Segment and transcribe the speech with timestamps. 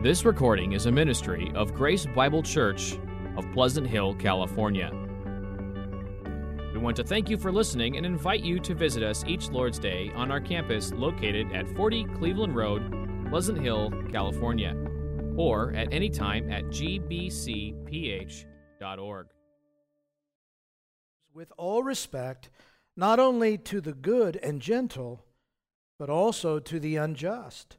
[0.00, 2.96] This recording is a ministry of Grace Bible Church
[3.36, 4.92] of Pleasant Hill, California.
[6.72, 9.80] We want to thank you for listening and invite you to visit us each Lord's
[9.80, 14.76] Day on our campus located at 40 Cleaveland Road, Pleasant Hill, California,
[15.36, 18.46] or at any time at gbcph.org.
[21.34, 22.50] with all respect,
[22.96, 25.24] not only to the good and gentle,
[25.98, 27.78] but also to the unjust.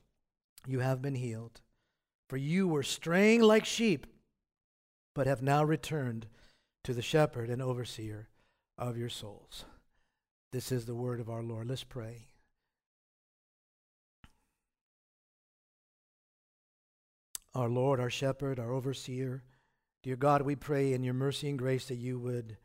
[0.67, 1.61] you have been healed.
[2.29, 4.07] For you were straying like sheep,
[5.13, 6.27] but have now returned
[6.83, 8.29] to the shepherd and overseer
[8.77, 9.65] of your souls.
[10.51, 11.67] This is the word of our Lord.
[11.67, 12.27] Let's pray.
[17.53, 19.43] Our Lord, our shepherd, our overseer,
[20.03, 22.57] dear God, we pray in your mercy and grace that you would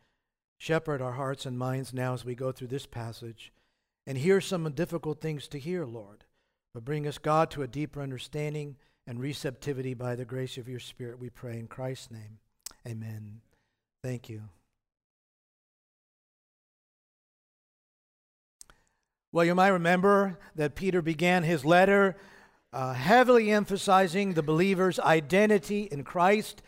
[0.58, 3.52] shepherd our hearts and minds now as we go through this passage
[4.06, 6.25] and hear some difficult things to hear, Lord.
[6.76, 10.78] But bring us, God, to a deeper understanding and receptivity by the grace of your
[10.78, 12.38] Spirit, we pray in Christ's name.
[12.86, 13.40] Amen.
[14.02, 14.42] Thank you.
[19.32, 22.14] Well, you might remember that Peter began his letter
[22.74, 26.60] uh, heavily emphasizing the believer's identity in Christ,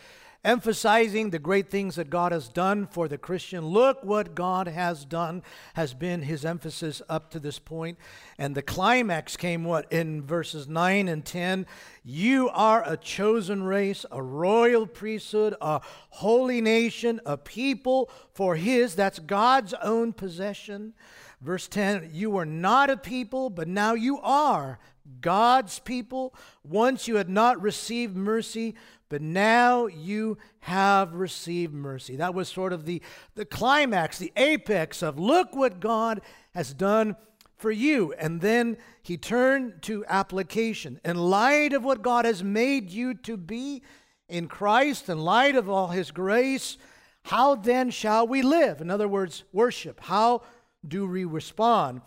[0.45, 3.67] emphasizing the great things that God has done for the Christian.
[3.67, 5.43] Look what God has done,
[5.75, 7.99] has been his emphasis up to this point.
[8.39, 9.93] And the climax came what?
[9.93, 11.67] In verses 9 and 10.
[12.05, 18.95] You are a chosen race, a royal priesthood, a holy nation, a people for his,
[18.95, 20.95] that's God's own possession.
[21.41, 24.79] Verse 10 You were not a people, but now you are
[25.21, 26.35] God's people.
[26.63, 28.75] Once you had not received mercy,
[29.09, 32.17] but now you have received mercy.
[32.17, 33.03] That was sort of the,
[33.35, 36.21] the climax, the apex of look what God
[36.55, 37.17] has done
[37.57, 38.13] for you.
[38.15, 41.01] And then he turned to application.
[41.05, 43.83] In light of what God has made you to be
[44.29, 46.77] in Christ, in light of all his grace,
[47.25, 48.81] how then shall we live?
[48.81, 50.01] In other words, worship.
[50.01, 50.43] How
[50.87, 52.03] do we respond?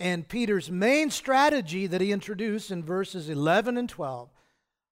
[0.00, 4.30] And Peter's main strategy that he introduced in verses 11 and 12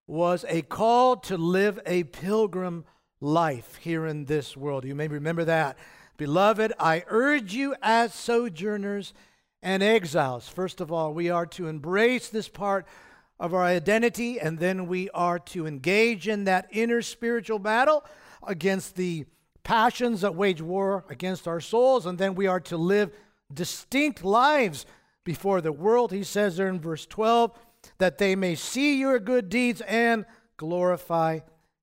[0.07, 2.85] was a call to live a pilgrim
[3.21, 4.85] life here in this world.
[4.85, 5.79] You may remember that.
[6.17, 9.15] Beloved, I urge you as sojourners
[9.63, 10.49] and exiles.
[10.49, 12.87] First of all, we are to embrace this part
[13.41, 18.05] of our identity, and then we are to engage in that inner spiritual battle
[18.47, 19.25] against the
[19.65, 23.11] passions that wage war against our souls, and then we are to live
[23.53, 24.87] distinct lives
[25.25, 26.13] before the world.
[26.13, 27.51] He says there in verse 12,
[27.99, 30.25] that they may see your good deeds and
[30.57, 31.41] glorify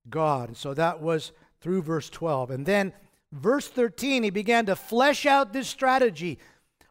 [0.08, 0.56] God.
[0.56, 2.50] So that was through verse 12.
[2.50, 2.92] And then
[3.30, 6.38] verse 13, he began to flesh out this strategy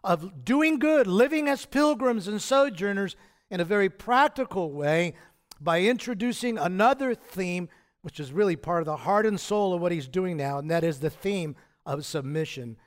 [0.04, 3.16] of doing good, living as pilgrims and sojourners
[3.50, 5.14] in a very practical way
[5.60, 7.70] by introducing another theme,
[8.02, 10.72] which is really part of the heart and soul of what he's doing now, and
[10.72, 11.56] that is the theme
[11.86, 12.78] of submission.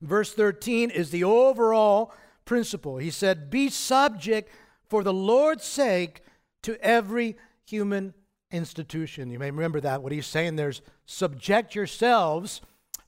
[0.00, 2.12] Verse 13 is the overall
[2.46, 2.96] principle.
[2.96, 4.50] He said, Be subject
[4.88, 6.22] for the Lord's sake
[6.62, 7.36] to every
[7.66, 8.14] human
[8.50, 9.30] institution.
[9.30, 10.02] You may remember that.
[10.02, 12.62] What he's saying there's subject yourselves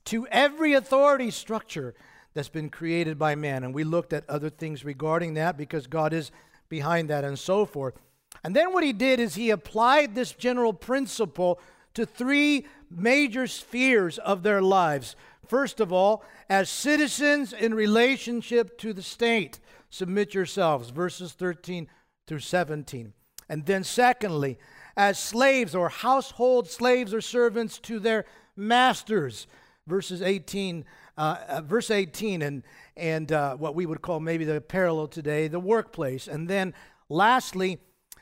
[0.05, 1.95] to every authority structure
[2.33, 3.63] that's been created by man.
[3.63, 6.31] And we looked at other things regarding that because God is
[6.67, 7.95] behind that and so forth.
[8.43, 11.59] And then what he did is he applied this general principle
[11.95, 15.15] to three major spheres of their lives
[15.49, 19.59] First of all, as citizens in relationship to the state,
[19.89, 21.87] submit yourselves, verses 13
[22.27, 23.13] through 17.
[23.49, 24.59] And then, secondly,
[24.95, 28.25] as slaves or household slaves or servants to their
[28.55, 29.47] masters,
[29.87, 30.85] verses 18,
[31.17, 32.63] uh, uh, verse 18, and,
[32.95, 36.27] and uh, what we would call maybe the parallel today, the workplace.
[36.27, 36.75] And then,
[37.09, 37.79] lastly,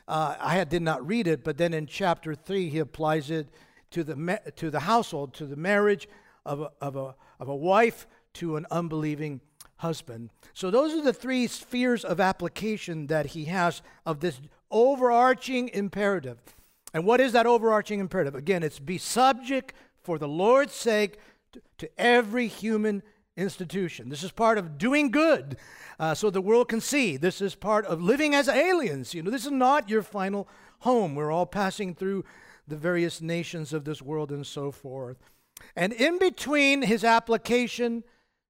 [0.08, 3.48] uh, I had, did not read it, but then in chapter 3, he applies it
[3.90, 6.08] to the, to the household, to the marriage
[6.48, 9.40] of a, of, a, of a wife to an unbelieving
[9.76, 10.30] husband.
[10.54, 14.40] So, those are the three spheres of application that he has of this
[14.70, 16.38] overarching imperative.
[16.94, 18.34] And what is that overarching imperative?
[18.34, 21.18] Again, it's be subject for the Lord's sake
[21.52, 23.02] to, to every human
[23.36, 24.08] institution.
[24.08, 25.58] This is part of doing good
[26.00, 27.16] uh, so the world can see.
[27.16, 29.14] This is part of living as aliens.
[29.14, 30.48] You know, this is not your final
[30.80, 31.14] home.
[31.14, 32.24] We're all passing through
[32.66, 35.18] the various nations of this world and so forth.
[35.76, 38.04] And in between his application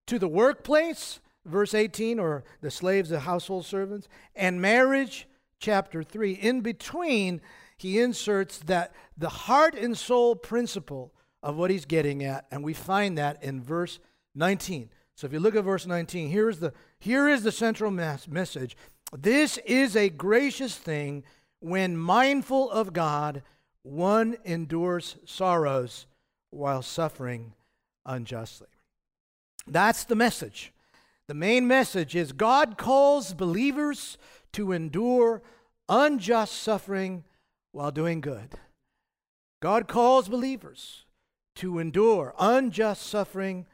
[0.07, 5.29] to the workplace, verse 18, or the slaves, the household servants, and marriage,
[5.59, 7.41] chapter 3, in between,
[7.77, 11.13] he inserts that the heart and soul principle
[11.43, 13.99] of what he's getting at, and we find that in verse
[14.35, 14.91] 19.
[15.15, 18.77] So if you look at verse 19, here is the, here is the central message.
[19.17, 21.25] This is a gracious thing
[21.61, 23.43] when mindful of God,
[23.83, 26.07] one endures sorrows
[26.51, 27.53] while suffering
[28.07, 28.69] unjustly.
[29.67, 30.73] That's the message.
[31.27, 34.17] The main message is God calls believers
[34.53, 35.43] to endure
[35.89, 37.25] unjust suffering
[37.73, 38.55] while doing good.
[39.61, 41.05] God calls believers
[41.57, 43.67] to endure unjust suffering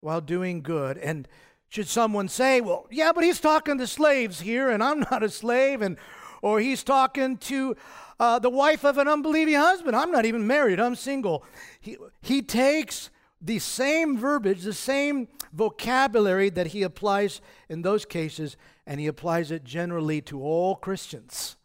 [0.00, 0.98] while doing good.
[0.98, 1.28] And
[1.68, 5.28] should someone say, well, yeah, but he's talking to slaves here, and I'm not a
[5.28, 5.98] slave, and
[6.42, 7.76] or he's talking to
[8.20, 9.96] uh, the wife of an unbelieving husband.
[9.96, 11.44] I'm not even married, I'm single.
[11.80, 18.56] He, he takes the same verbiage, the same vocabulary that he applies in those cases,
[18.86, 21.56] and he applies it generally to all Christians.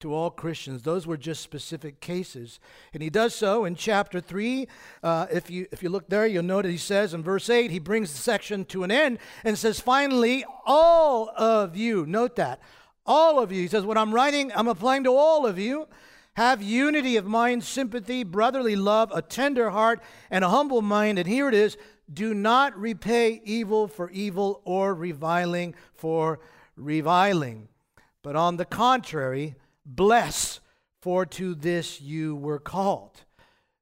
[0.00, 0.82] To all Christians.
[0.82, 2.60] Those were just specific cases.
[2.94, 4.68] And he does so in chapter 3.
[5.02, 7.80] Uh, if, you, if you look there, you'll notice he says in verse 8, he
[7.80, 12.60] brings the section to an end and says, Finally, all of you, note that,
[13.08, 13.62] all of you.
[13.62, 15.88] He says, What I'm writing, I'm applying to all of you.
[16.34, 20.00] Have unity of mind, sympathy, brotherly love, a tender heart,
[20.30, 21.18] and a humble mind.
[21.18, 21.76] And here it is
[22.12, 26.38] do not repay evil for evil or reviling for
[26.76, 27.68] reviling.
[28.22, 30.60] But on the contrary, bless,
[31.00, 33.24] for to this you were called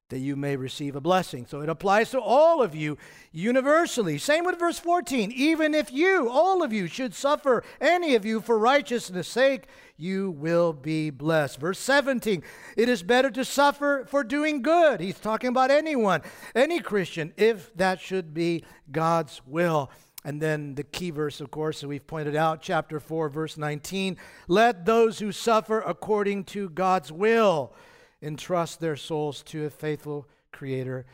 [0.09, 1.45] that you may receive a blessing.
[1.45, 2.97] So it applies to all of you
[3.31, 4.17] universally.
[4.17, 5.31] Same with verse 14.
[5.31, 9.67] Even if you, all of you, should suffer, any of you, for righteousness' sake,
[9.97, 11.59] you will be blessed.
[11.59, 12.41] Verse 17.
[12.77, 15.01] It is better to suffer for doing good.
[15.01, 16.21] He's talking about anyone,
[16.55, 19.91] any Christian, if that should be God's will.
[20.23, 24.17] And then the key verse, of course, that we've pointed out, chapter 4, verse 19.
[24.47, 27.73] Let those who suffer according to God's will
[28.21, 31.05] entrust their souls to a faithful Creator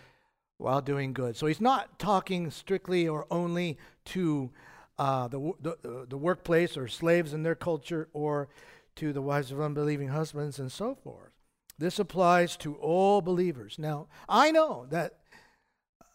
[0.58, 1.36] while doing good.
[1.36, 4.52] So he's not talking strictly or only to
[4.98, 8.48] uh, the, the, the workplace or slaves in their culture or
[8.96, 11.32] to the wives of unbelieving husbands and so forth.
[11.78, 13.78] This applies to all believers.
[13.80, 15.18] Now, I know that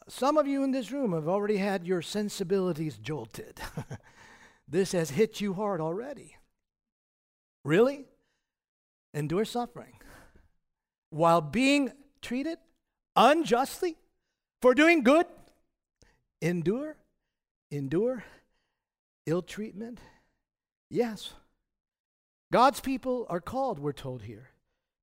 [0.08, 3.60] some of you in this room have already had your sensibilities jolted.
[4.68, 6.36] this has hit you hard already.
[7.64, 8.06] Really?
[9.12, 9.97] Endure suffering
[11.10, 12.58] while being treated
[13.16, 13.96] unjustly
[14.60, 15.26] for doing good,
[16.40, 16.96] endure,
[17.70, 18.24] endure
[19.26, 19.98] ill treatment?
[20.90, 21.34] Yes.
[22.52, 24.50] God's people are called, we're told here,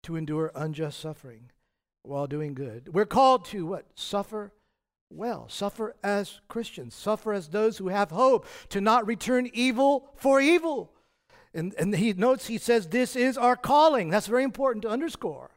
[0.03, 1.51] to endure unjust suffering
[2.01, 2.93] while doing good.
[2.93, 3.85] We're called to what?
[3.95, 4.51] Suffer
[5.11, 5.47] well.
[5.49, 6.95] Suffer as Christians.
[6.95, 10.91] Suffer as those who have hope, to not return evil for evil.
[11.53, 14.09] And, and he notes, he says, this is our calling.
[14.09, 15.51] That's very important to underscore.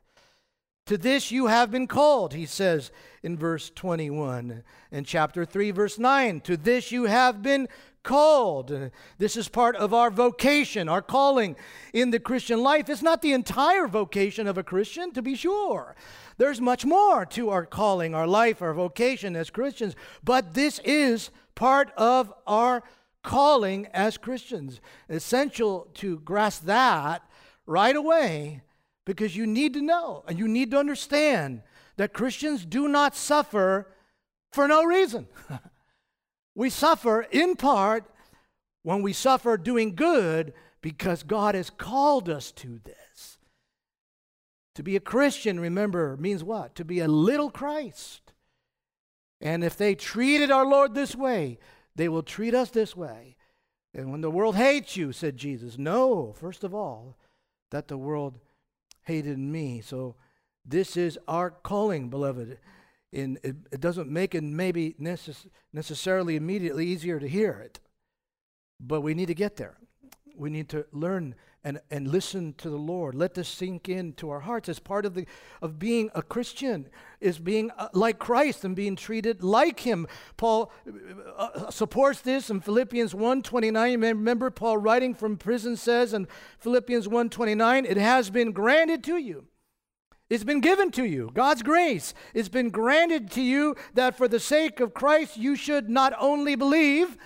[0.88, 2.90] To this you have been called, he says
[3.23, 4.62] in verse 21.
[4.90, 7.68] In chapter 3, verse 9, to this you have been
[8.02, 8.90] called.
[9.18, 11.57] This is part of our vocation, our calling
[11.92, 12.88] in the Christian life.
[12.88, 15.95] It's not the entire vocation of a Christian, to be sure.
[16.38, 21.30] There's much more to our calling, our life, our vocation as Christians, but this is
[21.54, 22.83] part of our
[23.23, 24.80] calling as Christians.
[25.11, 27.28] Essential to grasp that
[27.66, 28.62] right away
[29.09, 31.62] because you need to know and you need to understand
[31.97, 33.91] that Christians do not suffer
[34.53, 35.27] for no reason.
[36.55, 38.05] we suffer in part
[38.83, 43.38] when we suffer doing good because God has called us to this.
[44.75, 46.75] To be a Christian, remember, means what?
[46.75, 48.35] To be a little Christ.
[49.41, 51.59] And if they treated our Lord this way,
[51.97, 53.37] they will treat us this way.
[53.95, 57.17] And when the world hates you, said Jesus, know, first of all,
[57.71, 58.41] that the world
[59.09, 59.81] hated me.
[59.81, 60.15] So
[60.65, 62.59] this is our calling, beloved.
[63.12, 67.81] And it, it doesn't make it maybe necess- necessarily immediately easier to hear it,
[68.79, 69.79] but we need to get there.
[70.37, 71.35] we need to learn
[71.65, 73.15] and, and listen to the Lord.
[73.15, 75.27] Let this sink into our hearts as part of the
[75.61, 76.88] of being a Christian
[77.21, 80.07] is being uh, like Christ and being treated like him.
[80.37, 80.73] Paul
[81.37, 84.00] uh, uh supports this in Philippians 1:29.
[84.00, 89.47] Remember Paul writing from prison says in Philippians 1:29, it has been granted to you.
[90.31, 91.31] It's been given to you.
[91.33, 92.12] God's grace.
[92.35, 96.55] It's been granted to you that for the sake of Christ you should not only
[96.55, 97.17] believe,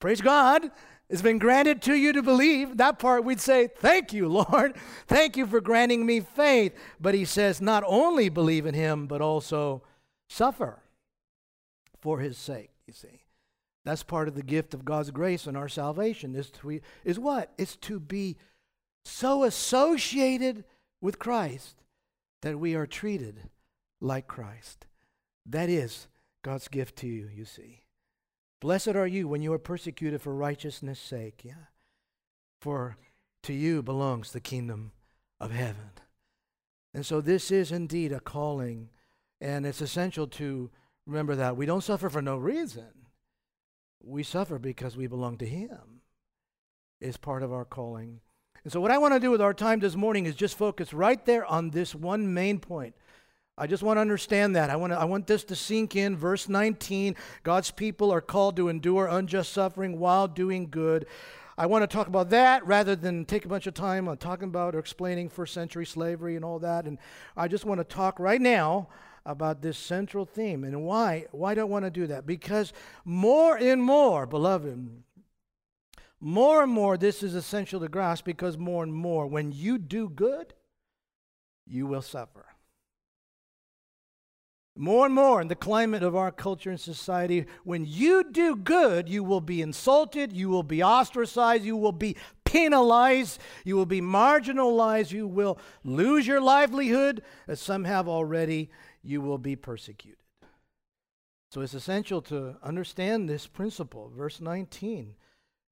[0.00, 0.70] praise God,
[1.10, 2.76] it's been granted to you to believe.
[2.76, 4.76] That part we'd say, Thank you, Lord.
[5.08, 6.72] Thank you for granting me faith.
[7.00, 9.82] But he says, Not only believe in him, but also
[10.28, 10.78] suffer
[11.98, 13.24] for his sake, you see.
[13.84, 17.52] That's part of the gift of God's grace and our salvation is, to, is what?
[17.58, 18.36] It's to be
[19.04, 20.64] so associated
[21.00, 21.82] with Christ
[22.42, 23.48] that we are treated
[24.00, 24.86] like Christ.
[25.44, 26.06] That is
[26.42, 27.80] God's gift to you, you see.
[28.60, 31.42] Blessed are you when you are persecuted for righteousness' sake.
[31.44, 31.68] Yeah.
[32.60, 32.96] For
[33.42, 34.92] to you belongs the kingdom
[35.40, 35.90] of heaven.
[36.92, 38.90] And so this is indeed a calling,
[39.40, 40.70] and it's essential to
[41.06, 41.56] remember that.
[41.56, 42.88] We don't suffer for no reason.
[44.02, 46.02] We suffer because we belong to Him.
[47.00, 48.20] It's part of our calling.
[48.62, 50.92] And so, what I want to do with our time this morning is just focus
[50.92, 52.94] right there on this one main point
[53.60, 54.70] I just want to understand that.
[54.70, 56.16] I want, to, I want this to sink in.
[56.16, 61.04] Verse 19 God's people are called to endure unjust suffering while doing good.
[61.58, 64.48] I want to talk about that rather than take a bunch of time on talking
[64.48, 66.86] about or explaining first century slavery and all that.
[66.86, 66.96] And
[67.36, 68.88] I just want to talk right now
[69.26, 70.64] about this central theme.
[70.64, 71.26] And why?
[71.30, 72.26] Why do I want to do that?
[72.26, 72.72] Because
[73.04, 75.02] more and more, beloved,
[76.18, 80.08] more and more this is essential to grasp because more and more, when you do
[80.08, 80.54] good,
[81.66, 82.49] you will suffer.
[84.76, 89.08] More and more in the climate of our culture and society, when you do good,
[89.08, 94.00] you will be insulted, you will be ostracized, you will be penalized, you will be
[94.00, 98.70] marginalized, you will lose your livelihood, as some have already,
[99.02, 100.18] you will be persecuted.
[101.50, 104.10] So it's essential to understand this principle.
[104.14, 105.14] Verse 19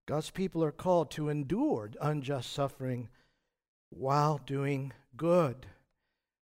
[0.07, 3.09] God's people are called to endure unjust suffering
[3.91, 5.67] while doing good.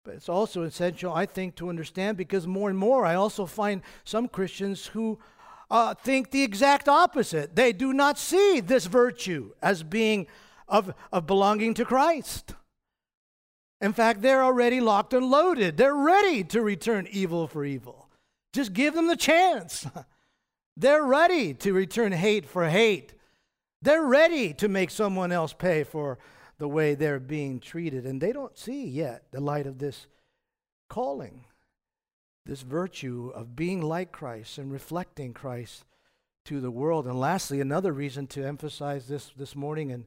[0.04, 3.82] But it's also essential, I think, to understand because more and more I also find
[4.04, 5.20] some Christians who
[5.70, 7.56] uh, think the exact opposite.
[7.56, 10.28] They do not see this virtue as being
[10.68, 12.56] of, of belonging to Christ.
[13.80, 15.78] In fact, they're already locked and loaded.
[15.78, 18.10] They're ready to return evil for evil.
[18.54, 19.88] Just give them the chance.
[20.78, 23.14] They're ready to return hate for hate.
[23.82, 26.18] They're ready to make someone else pay for
[26.62, 28.06] the way they're being treated.
[28.06, 30.06] And they don't see yet the light of this
[30.90, 31.46] calling,
[32.46, 35.86] this virtue of being like Christ and reflecting Christ
[36.46, 37.08] to the world.
[37.08, 40.06] And lastly, another reason to emphasize this this morning and,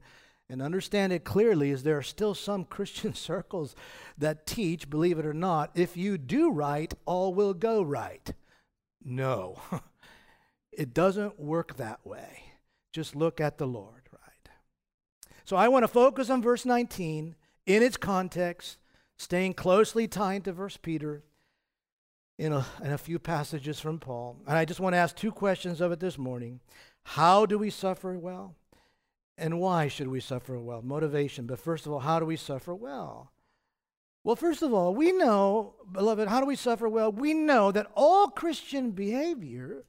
[0.49, 3.75] and understand it clearly is there are still some Christian circles
[4.17, 8.33] that teach, believe it or not, if you do right, all will go right.
[9.03, 9.59] No,
[10.71, 12.43] it doesn't work that way.
[12.93, 14.04] Just look at the Lord.
[15.45, 17.35] So I want to focus on verse 19
[17.67, 18.79] in its context,
[19.15, 21.23] staying closely tied to First Peter
[22.39, 24.37] in a, in a few passages from Paul.
[24.47, 26.61] And I just want to ask two questions of it this morning.
[27.03, 28.55] How do we suffer well?
[29.37, 30.81] And why should we suffer well?
[30.81, 31.45] Motivation.
[31.45, 33.31] But first of all, how do we suffer well?
[34.23, 37.11] Well, first of all, we know, beloved, how do we suffer well?
[37.11, 39.85] We know that all Christian behavior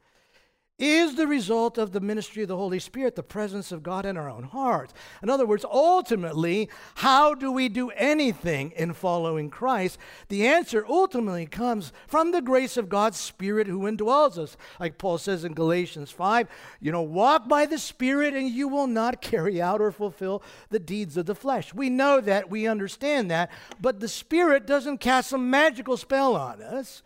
[0.79, 4.19] is the result of the ministry of the Holy Spirit, the presence of God in
[4.19, 4.93] our own hearts.
[5.23, 9.99] In other words, ultimately, how do we do anything in following Christ?
[10.29, 14.59] The answer ultimately comes from the grace of God's Spirit who indwells us.
[14.79, 16.47] Like Paul says in Galatians 5,
[16.81, 20.79] you know, walk by the Spirit and you will not carry out or fulfill the
[20.79, 21.73] deeds of the flesh.
[21.73, 26.61] We know that, we understand that, but the Spirit doesn't cast some magical spell on
[26.61, 27.03] us.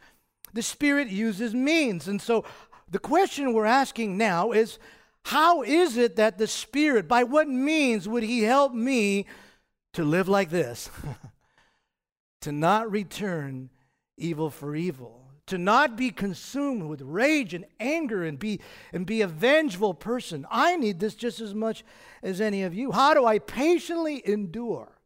[0.52, 2.08] The Spirit uses means.
[2.08, 2.44] And so,
[2.90, 4.78] the question we're asking now is
[5.26, 9.26] how is it that the Spirit, by what means would He help me
[9.92, 10.90] to live like this?
[12.40, 13.70] to not return
[14.16, 18.61] evil for evil, to not be consumed with rage and anger and be,
[18.92, 20.47] and be a vengeful person.
[20.50, 21.85] I need this just as much
[22.23, 22.92] as any of you.
[22.92, 25.00] How do I patiently endure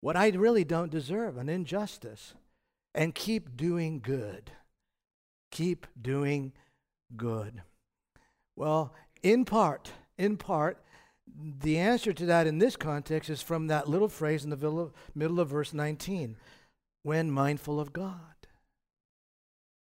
[0.00, 2.34] what I really don't deserve, an injustice,
[2.94, 4.52] and keep doing good?
[5.54, 6.52] Keep doing
[7.16, 7.62] good?
[8.56, 8.92] Well,
[9.22, 10.84] in part, in part,
[11.60, 15.40] the answer to that in this context is from that little phrase in the middle
[15.40, 16.36] of verse 19
[17.02, 18.18] when mindful of God.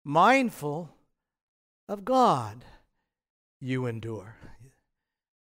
[0.04, 0.90] Mindful
[1.88, 2.64] of God,
[3.60, 4.36] you endure.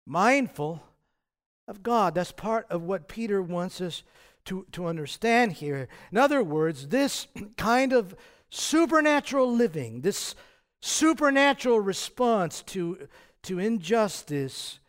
[0.06, 0.84] Mindful
[1.68, 2.16] of God.
[2.16, 4.04] That's part of what Peter wants us
[4.46, 5.88] to, to understand here.
[6.12, 8.16] In other words, this kind of
[8.50, 10.36] supernatural living, this
[10.82, 13.08] supernatural response to,
[13.44, 14.80] to injustice,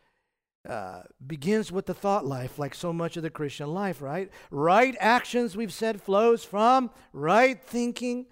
[0.69, 4.31] uh, begins with the thought life, like so much of the Christian life, right?
[4.50, 8.26] Right actions, we've said, flows from right thinking.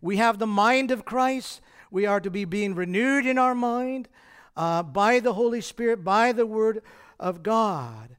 [0.00, 1.60] We have the mind of Christ.
[1.90, 4.08] We are to be being renewed in our mind
[4.56, 6.82] uh, by the Holy Spirit, by the Word
[7.20, 8.16] of God.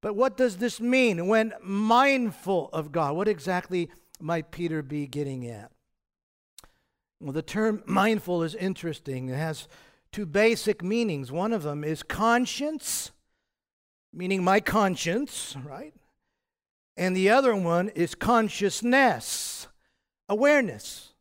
[0.00, 3.16] But what does this mean when mindful of God?
[3.16, 3.90] What exactly
[4.20, 5.70] might Peter be getting at?
[7.20, 9.28] Well, the term mindful is interesting.
[9.28, 9.68] It has
[10.10, 11.30] two basic meanings.
[11.30, 13.10] One of them is conscience,
[14.12, 15.92] meaning my conscience, right?
[16.96, 19.68] And the other one is consciousness,
[20.28, 21.12] awareness.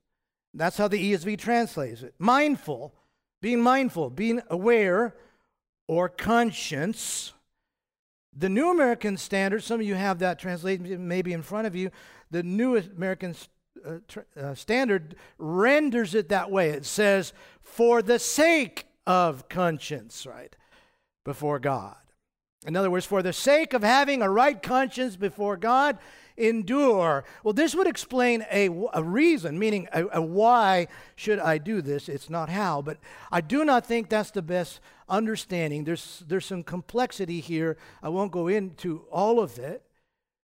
[0.54, 2.16] That's how the ESV translates it.
[2.18, 2.94] Mindful,
[3.42, 5.16] being mindful, being aware
[5.88, 7.34] or conscience.
[8.36, 11.92] The New American Standard, some of you have that translation maybe in front of you.
[12.32, 13.36] The New American
[13.86, 16.70] uh, tr- uh, Standard renders it that way.
[16.70, 20.56] It says, for the sake of conscience, right,
[21.26, 21.96] before God.
[22.66, 25.98] In other words, for the sake of having a right conscience before God,
[26.40, 27.26] endure.
[27.44, 32.10] Well, this would explain a, a reason, meaning a, a why should I do this.
[32.10, 32.98] It's not how, but
[33.32, 35.84] I do not think that's the best understanding.
[35.84, 37.78] There's, there's some complexity here.
[38.02, 39.84] I won't go into all of it,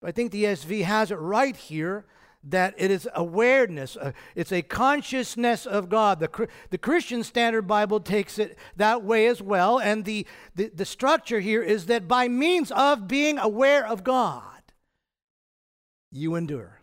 [0.01, 2.07] but I think the ESV has it right here
[2.51, 6.21] that it is awareness, uh, it's a consciousness of God.
[6.21, 9.79] The, the Christian Standard Bible takes it that way as well.
[9.79, 14.43] And the, the, the structure here is that by means of being aware of God,
[16.11, 16.81] you endure.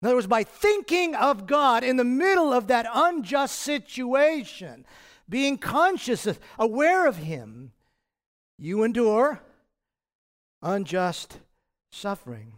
[0.00, 4.84] In other words, by thinking of God in the middle of that unjust situation,
[5.28, 7.72] being conscious, of, aware of Him,
[8.58, 9.40] you endure
[10.60, 11.38] unjust
[11.90, 12.54] suffering.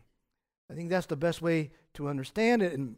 [0.75, 2.73] I think that's the best way to understand it.
[2.73, 2.97] And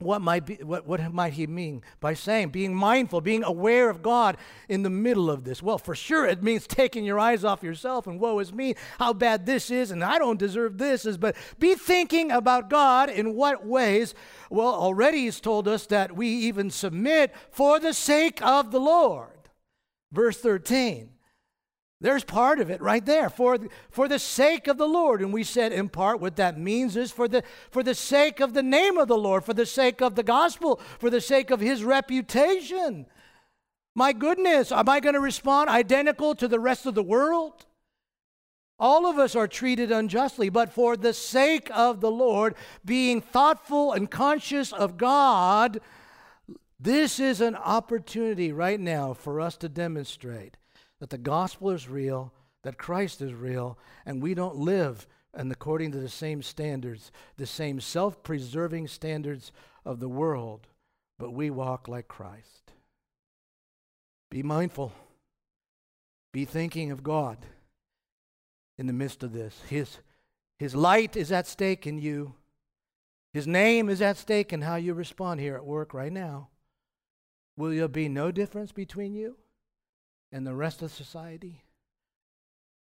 [0.00, 4.02] what might be what, what might he mean by saying being mindful, being aware of
[4.02, 4.36] God
[4.68, 5.62] in the middle of this?
[5.62, 9.12] Well, for sure it means taking your eyes off yourself and woe is me, how
[9.12, 13.36] bad this is, and I don't deserve this is, but be thinking about God in
[13.36, 14.12] what ways.
[14.50, 19.48] Well, already he's told us that we even submit for the sake of the Lord.
[20.10, 21.10] Verse 13.
[22.06, 23.58] There's part of it right there for,
[23.90, 25.20] for the sake of the Lord.
[25.20, 28.54] And we said in part what that means is for the, for the sake of
[28.54, 31.58] the name of the Lord, for the sake of the gospel, for the sake of
[31.58, 33.06] his reputation.
[33.96, 37.66] My goodness, am I going to respond identical to the rest of the world?
[38.78, 43.92] All of us are treated unjustly, but for the sake of the Lord, being thoughtful
[43.92, 45.80] and conscious of God,
[46.78, 50.56] this is an opportunity right now for us to demonstrate
[51.00, 52.32] that the gospel is real,
[52.62, 55.06] that Christ is real, and we don't live
[55.36, 59.52] and according to the same standards, the same self preserving standards
[59.84, 60.66] of the world,
[61.18, 62.72] but we walk like Christ.
[64.30, 64.92] Be mindful.
[66.32, 67.38] Be thinking of God
[68.78, 69.60] in the midst of this.
[69.68, 69.98] His,
[70.58, 72.34] his light is at stake in you,
[73.32, 76.48] His name is at stake in how you respond here at work right now.
[77.58, 79.36] Will there be no difference between you?
[80.36, 81.62] And the rest of society.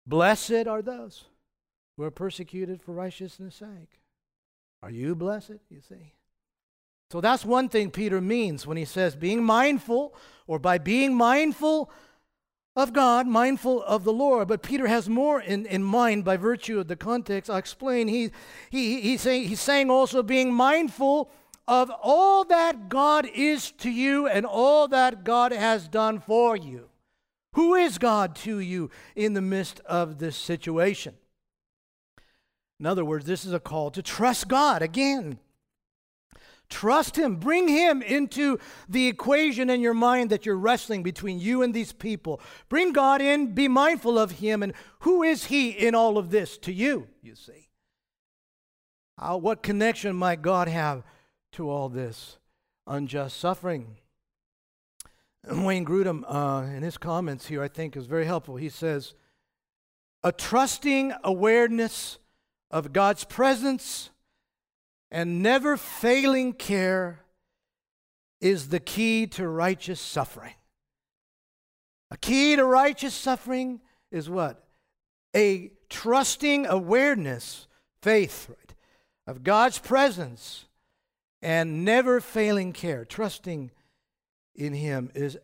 [0.06, 1.24] Blessed are those
[1.98, 4.02] who are persecuted for righteousness' sake.
[4.84, 6.14] Are you blessed, you see?
[7.12, 10.14] So that's one thing Peter means when he says being mindful,
[10.46, 11.90] or by being mindful
[12.76, 14.48] of God, mindful of the Lord.
[14.48, 17.50] But Peter has more in, in mind by virtue of the context.
[17.50, 18.08] I'll explain.
[18.08, 18.30] He,
[18.70, 21.32] he, he's, saying, he's saying also being mindful
[21.68, 26.90] of all that God is to you and all that God has done for you.
[27.54, 31.16] Who is God to you in the midst of this situation?
[32.80, 35.40] In other words, this is a call to trust God again.
[36.70, 37.38] Trust Him.
[37.38, 41.92] Bring Him into the equation in your mind that you're wrestling between you and these
[41.92, 42.40] people.
[42.70, 46.60] Bring God in, be mindful of Him, and who is He in all of this
[46.60, 47.70] to you, you see?
[49.18, 51.04] What connection might God have
[51.54, 52.38] to all this
[52.86, 53.98] unjust suffering?
[55.48, 58.58] Wayne Grudem, uh, in his comments here, I think is very helpful.
[58.58, 59.14] He says,
[60.24, 62.20] A trusting awareness
[62.72, 64.10] of God's presence
[65.12, 67.22] and never failing care
[68.42, 70.54] is the key to righteous suffering.
[72.12, 74.64] A key to righteous suffering is what?
[75.36, 77.68] A trusting awareness,
[78.02, 78.76] faith, right,
[79.28, 80.66] of God's presence
[81.42, 83.72] and never failing care, trusting
[84.60, 85.38] in him is,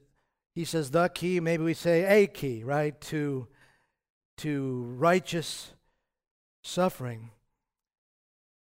[0.53, 3.47] he says, the key, maybe we say a key, right, to
[4.37, 5.71] to righteous
[6.61, 7.31] suffering.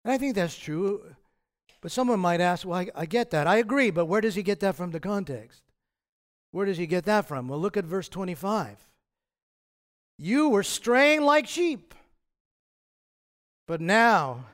[0.04, 1.16] And I think that's true.
[1.82, 3.48] But someone might ask, well, I, I, get that.
[3.48, 5.62] I agree, but where does he get that from the context?
[6.52, 7.48] Where does he get that from?
[7.48, 8.78] Well, look at verse 25.
[10.18, 11.96] You were straying like sheep,
[13.68, 14.46] but now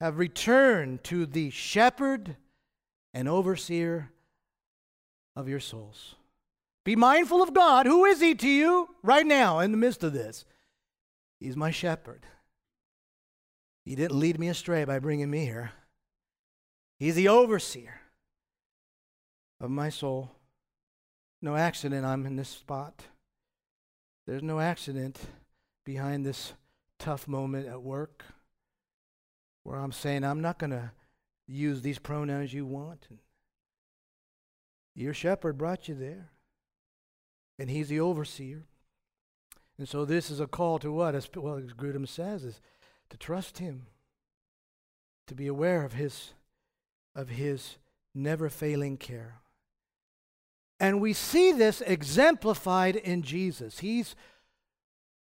[0.00, 2.36] have returned to the shepherd
[3.12, 4.10] and overseer
[5.36, 6.14] of your souls.
[6.84, 7.86] Be mindful of God.
[7.86, 10.44] Who is he to you right now in the midst of this?
[11.40, 12.26] He's my shepherd.
[13.84, 15.72] He didn't lead me astray by bringing me here.
[16.98, 18.00] He's the overseer
[19.60, 20.30] of my soul.
[21.42, 23.02] No accident I'm in this spot.
[24.26, 25.18] There's no accident
[25.84, 26.54] behind this
[26.98, 28.24] tough moment at work
[29.64, 30.92] where I'm saying, I'm not going to
[31.46, 33.06] use these pronouns you want.
[34.94, 36.30] Your shepherd brought you there,
[37.58, 38.64] and he's the overseer.
[39.76, 41.14] And so this is a call to what?
[41.14, 42.60] As well as Grudem says, is
[43.10, 43.86] to trust him,
[45.26, 46.34] to be aware of his
[47.14, 47.76] of his
[48.14, 49.40] never failing care.
[50.80, 53.78] And we see this exemplified in Jesus.
[53.78, 54.16] He's,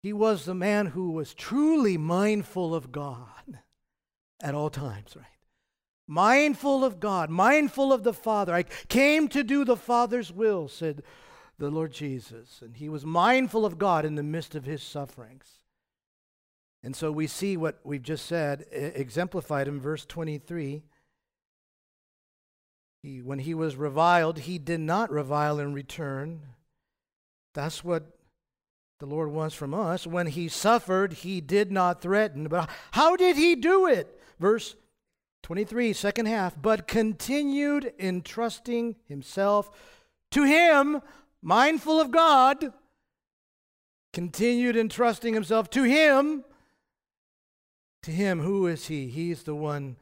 [0.02, 3.60] he was the man who was truly mindful of God
[4.42, 5.26] at all times, right?
[6.12, 8.54] Mindful of God, mindful of the Father.
[8.54, 11.04] I came to do the Father's will, said
[11.58, 12.62] the Lord Jesus.
[12.62, 15.45] And he was mindful of God in the midst of his sufferings.
[16.84, 20.84] And so we see what we've just said exemplified in verse 23
[23.02, 26.41] he, when he was reviled, he did not revile in return.
[27.54, 28.17] That's what
[29.00, 30.06] the Lord wants from us.
[30.06, 32.50] When he suffered, he did not threaten.
[32.50, 34.19] But how did he do it?
[34.39, 34.76] Verse
[35.44, 36.60] 23, second half.
[36.62, 39.72] But continued entrusting himself
[40.32, 41.02] to him,
[41.42, 42.74] mindful of God,
[44.14, 46.44] continued entrusting himself to him.
[48.04, 49.08] To him, who is he?
[49.08, 49.98] He's the one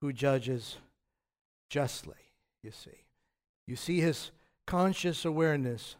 [0.00, 0.76] who judges
[1.68, 2.14] justly
[2.62, 3.06] you see.
[3.66, 4.30] You see his
[4.66, 5.96] conscious awareness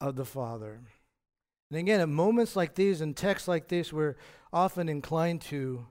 [0.00, 0.80] of the Father.
[1.70, 4.16] And again, at moments like these and texts like this, we're
[4.52, 5.86] often inclined to,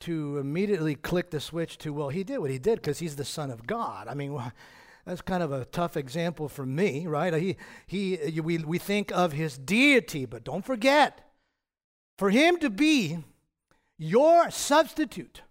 [0.00, 3.24] to immediately click the switch to, well, he did what he did because he's the
[3.24, 4.08] Son of God.
[4.08, 4.38] I mean,
[5.06, 7.34] that's kind of a tough example for me, right?
[7.34, 11.30] He, he, we, we think of his deity, but don't forget,
[12.18, 13.18] for him to be
[13.98, 15.42] your substitute,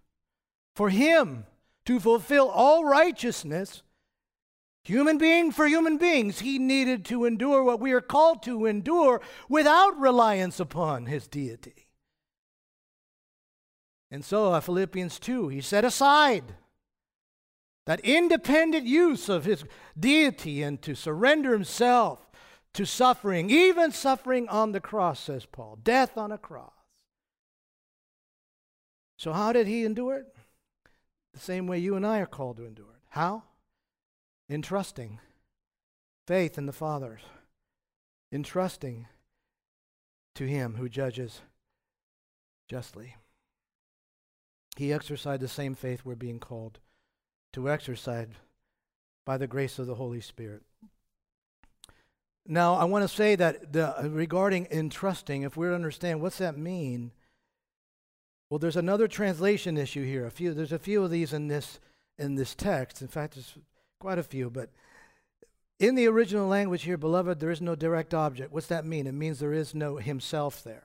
[0.74, 1.46] for him
[1.86, 3.82] to fulfill all righteousness,
[4.82, 9.20] human being for human beings, he needed to endure what we are called to endure
[9.48, 11.83] without reliance upon his deity.
[14.10, 16.54] And so, uh, Philippians 2, he set aside
[17.86, 19.64] that independent use of his
[19.98, 22.30] deity and to surrender himself
[22.74, 26.72] to suffering, even suffering on the cross, says Paul, death on a cross.
[29.16, 30.34] So, how did he endure it?
[31.34, 33.02] the same way you and I are called to endure it.
[33.10, 33.42] How?
[34.48, 35.18] In trusting
[36.26, 37.20] faith in the Father,
[38.32, 39.06] in trusting
[40.36, 41.42] to Him who judges
[42.68, 43.16] justly.
[44.76, 46.80] He exercised the same faith we're being called
[47.52, 48.28] to exercise
[49.24, 50.62] by the grace of the Holy Spirit.
[52.46, 56.58] Now, I want to say that the, regarding entrusting, if we're to understand what's that
[56.58, 57.12] mean,
[58.50, 60.26] well, there's another translation issue here.
[60.26, 61.80] A few, there's a few of these in this
[62.18, 63.02] in this text.
[63.02, 63.54] In fact, there's
[63.98, 64.50] quite a few.
[64.50, 64.70] But
[65.80, 68.52] in the original language here, beloved, there is no direct object.
[68.52, 69.06] What's that mean?
[69.06, 70.84] It means there is no himself there.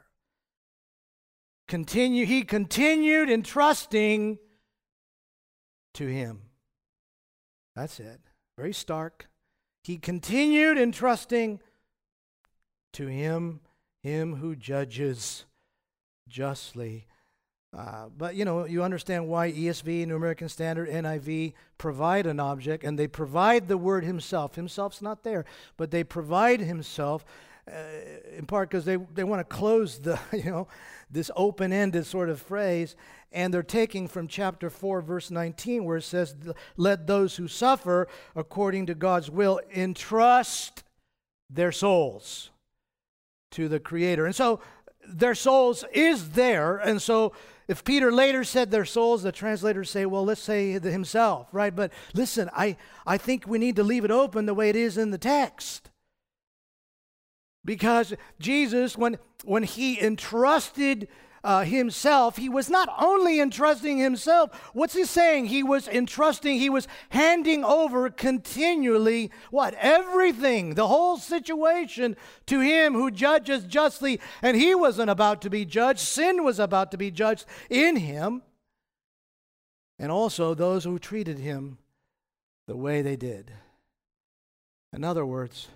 [1.69, 2.25] Continue.
[2.25, 4.39] He continued entrusting
[5.93, 6.41] to him.
[7.75, 8.19] That's it.
[8.57, 9.29] Very stark.
[9.83, 11.59] He continued entrusting
[12.93, 13.59] to him,
[14.01, 15.45] him who judges
[16.27, 17.05] justly.
[17.77, 22.83] Uh, but you know, you understand why ESV, New American Standard, NIV provide an object,
[22.83, 24.55] and they provide the word himself.
[24.55, 25.45] Himself's not there,
[25.77, 27.23] but they provide himself
[27.69, 30.67] uh, in part because they, they want to close the, you know,
[31.09, 32.95] this open-ended sort of phrase,
[33.31, 36.35] and they're taking from chapter 4, verse 19, where it says,
[36.77, 40.83] Let those who suffer according to God's will entrust
[41.49, 42.49] their souls
[43.51, 44.25] to the Creator.
[44.25, 44.59] And so
[45.07, 47.33] their souls is there, and so
[47.69, 51.75] if Peter later said their souls, the translators say, well, let's say himself, right?
[51.75, 54.97] But listen, I, I think we need to leave it open the way it is
[54.97, 55.88] in the text.
[57.65, 61.07] Because Jesus, when, when he entrusted
[61.43, 65.45] uh, himself, he was not only entrusting himself, what's he saying?
[65.45, 69.73] He was entrusting, he was handing over continually what?
[69.75, 72.17] Everything, the whole situation
[72.47, 74.19] to him who judges justly.
[74.41, 78.41] And he wasn't about to be judged, sin was about to be judged in him.
[79.97, 81.77] And also those who treated him
[82.67, 83.51] the way they did.
[84.93, 85.67] In other words,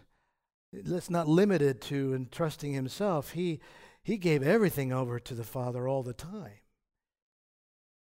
[0.73, 3.31] it's not limited to entrusting himself.
[3.31, 3.59] He
[4.03, 6.59] he gave everything over to the Father all the time.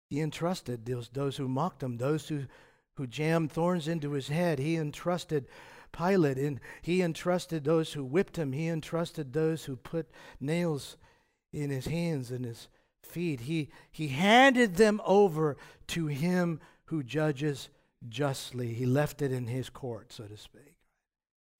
[0.10, 2.46] He entrusted those, those who mocked him, those who,
[2.96, 4.60] who jammed thorns into his head.
[4.60, 5.48] He entrusted
[5.92, 8.54] Pilate, and he entrusted those who whipped him.
[8.54, 10.98] He entrusted those who put nails
[11.52, 12.70] in his hands and his
[13.02, 13.42] feet.
[13.42, 17.70] He, he handed them over to him who judges
[18.08, 18.74] justly.
[18.74, 20.76] He left it in his court, so to speak,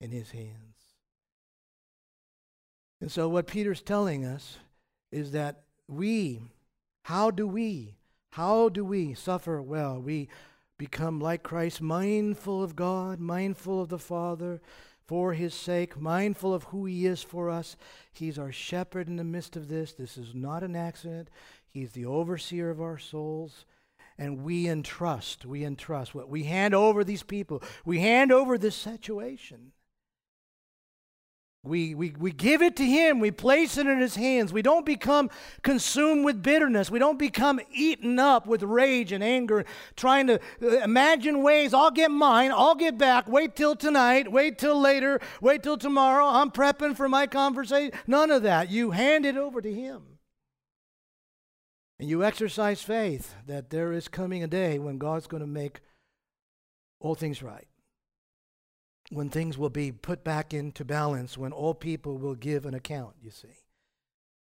[0.00, 0.83] in his hands.
[3.00, 4.58] And so, what Peter's telling us
[5.12, 6.40] is that we,
[7.02, 7.96] how do we,
[8.30, 10.00] how do we suffer well?
[10.00, 10.28] We
[10.78, 14.60] become like Christ, mindful of God, mindful of the Father
[15.06, 17.76] for his sake, mindful of who he is for us.
[18.12, 19.92] He's our shepherd in the midst of this.
[19.92, 21.28] This is not an accident.
[21.68, 23.66] He's the overseer of our souls.
[24.16, 27.62] And we entrust, we entrust what we hand over these people.
[27.84, 29.72] We hand over this situation.
[31.64, 33.20] We, we, we give it to Him.
[33.20, 34.52] We place it in His hands.
[34.52, 35.30] We don't become
[35.62, 36.90] consumed with bitterness.
[36.90, 39.64] We don't become eaten up with rage and anger,
[39.96, 44.58] trying to uh, imagine ways I'll get mine, I'll get back, wait till tonight, wait
[44.58, 47.98] till later, wait till tomorrow, I'm prepping for my conversation.
[48.06, 48.70] None of that.
[48.70, 50.02] You hand it over to Him.
[51.98, 55.80] And you exercise faith that there is coming a day when God's going to make
[57.00, 57.68] all things right
[59.10, 63.14] when things will be put back into balance, when all people will give an account,
[63.22, 63.64] you see.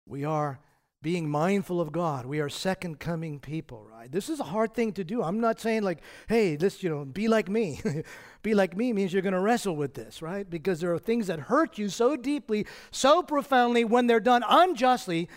[0.06, 0.60] We are
[1.02, 2.26] being mindful of God.
[2.26, 4.10] We are second coming people, right?
[4.10, 5.22] This is a hard thing to do.
[5.22, 7.80] I'm not saying like, hey, this, you know, be like me.
[8.42, 10.48] be like me means you're going to wrestle with this, right?
[10.48, 15.28] Because there are things that hurt you so deeply, so profoundly when they're done unjustly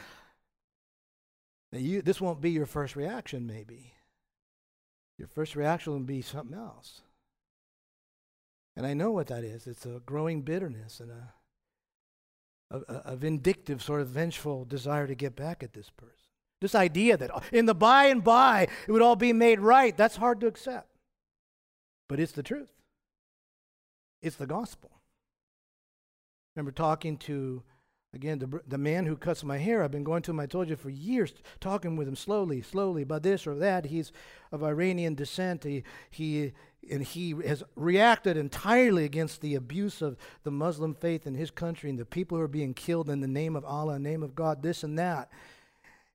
[1.71, 3.93] that you this won't be your first reaction maybe.
[5.17, 7.01] Your first reaction will be something else.
[8.75, 9.67] And I know what that is.
[9.67, 11.33] It's a growing bitterness and a,
[12.71, 16.15] a, a, vindictive, sort of vengeful desire to get back at this person.
[16.59, 19.95] This idea that oh, in the by and by it would all be made right,
[19.95, 20.89] that's hard to accept.
[22.09, 22.71] But it's the truth,
[24.21, 24.89] it's the gospel.
[26.55, 27.63] Remember talking to
[28.13, 30.69] Again, the, the man who cuts my hair, I've been going to him, I told
[30.69, 33.85] you, for years, talking with him slowly, slowly about this or that.
[33.85, 34.11] He's
[34.51, 35.63] of Iranian descent.
[35.63, 36.51] He, he,
[36.91, 41.89] and he has reacted entirely against the abuse of the Muslim faith in his country
[41.89, 44.61] and the people who are being killed in the name of Allah, name of God,
[44.63, 45.29] this and that.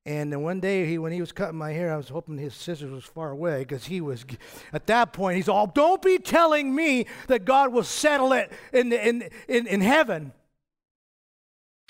[0.07, 2.54] And then one day, he, when he was cutting my hair, I was hoping his
[2.54, 4.24] scissors was far away because he was,
[4.72, 8.90] at that point, he's all, don't be telling me that God will settle it in,
[8.92, 10.33] in, in, in heaven.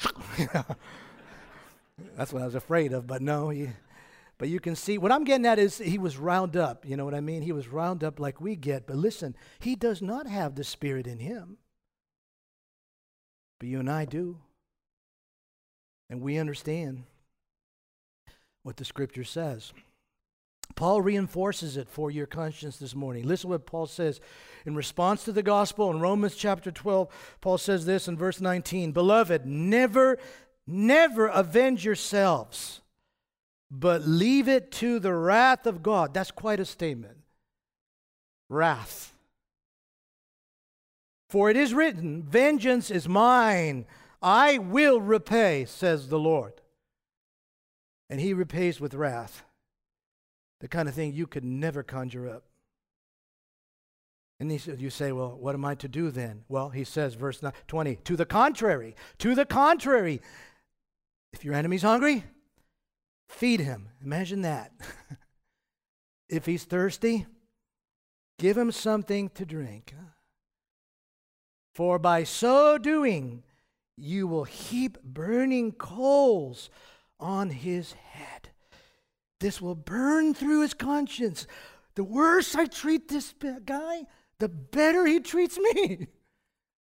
[2.17, 3.69] That's what I was afraid of, but no, he,
[4.39, 6.87] but you can see what I'm getting at is he was round up.
[6.87, 7.43] You know what I mean?
[7.43, 8.87] He was round up like we get.
[8.87, 11.59] But listen, he does not have the Spirit in him.
[13.59, 14.39] But you and I do.
[16.09, 17.05] And we understand
[18.63, 19.73] what the scripture says.
[20.77, 23.27] Paul reinforces it for your conscience this morning.
[23.27, 24.21] Listen what Paul says
[24.65, 27.09] in response to the gospel in Romans chapter 12.
[27.41, 30.19] Paul says this in verse 19 Beloved, never,
[30.67, 32.81] never avenge yourselves,
[33.71, 36.15] but leave it to the wrath of God.
[36.15, 37.19] That's quite a statement.
[38.49, 39.13] Wrath.
[41.29, 43.85] For it is written, Vengeance is mine,
[44.23, 46.55] I will repay, says the Lord.
[48.09, 49.45] And he repays with wrath
[50.61, 52.45] the kind of thing you could never conjure up.
[54.41, 56.45] And you say, well, what am I to do then?
[56.49, 60.23] Well, he says, verse 20, to the contrary, to the contrary.
[61.33, 62.25] If your enemy's hungry,
[63.29, 63.91] feed him.
[64.03, 64.73] Imagine that.
[66.29, 67.27] if he's thirsty,
[68.39, 69.95] give him something to drink.
[71.75, 73.45] For by so doing,
[73.97, 76.71] you will heap burning coals
[77.21, 78.51] on his head.
[79.41, 81.47] This will burn through his conscience.
[81.95, 84.07] The worse I treat this guy,
[84.39, 86.09] the better he treats me.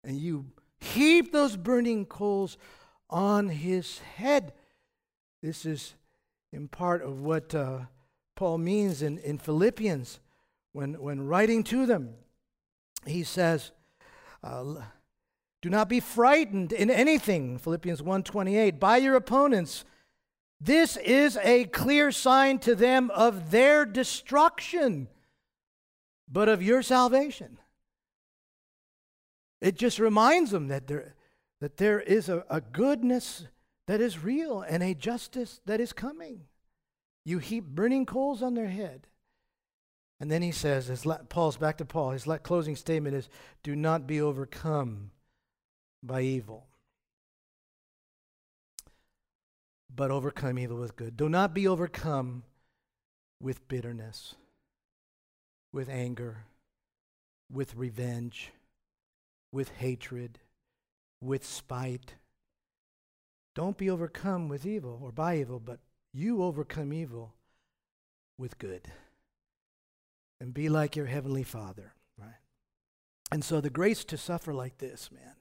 [0.06, 2.58] And you heap those burning coals
[3.08, 4.52] on his head.
[5.42, 5.94] This is
[6.54, 7.80] in part of what uh,
[8.36, 10.20] Paul means in, in Philippians
[10.72, 12.14] when, when writing to them.
[13.04, 13.72] He says,
[14.42, 14.76] uh,
[15.60, 19.84] do not be frightened in anything, Philippians 1.28, by your opponents
[20.60, 25.08] This is a clear sign to them of their destruction,
[26.30, 27.58] but of your salvation.
[29.60, 31.14] It just reminds them that there,
[31.60, 33.46] that there is a, a goodness
[33.86, 36.42] that is real and a justice that is coming.
[37.24, 39.06] You heap burning coals on their head.
[40.20, 43.28] And then he says, as Paul's back to Paul, his closing statement is,
[43.62, 45.10] Do not be overcome
[46.02, 46.66] by evil,
[49.94, 51.16] but overcome evil with good.
[51.16, 52.44] Do not be overcome
[53.40, 54.34] with bitterness,
[55.72, 56.44] with anger,
[57.52, 58.52] with revenge,
[59.52, 60.38] with hatred,
[61.20, 62.14] with spite.
[63.54, 65.78] Don't be overcome with evil or by evil, but
[66.12, 67.34] you overcome evil
[68.36, 68.88] with good.
[70.40, 72.40] And be like your heavenly Father, right?
[73.30, 75.36] And so the grace to suffer like this, man.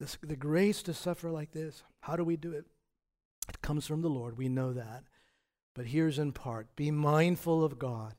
[0.00, 2.64] This, the grace to suffer like this, how do we do it?
[3.48, 4.38] It comes from the Lord.
[4.38, 5.04] We know that.
[5.74, 8.14] But here's in part be mindful of God.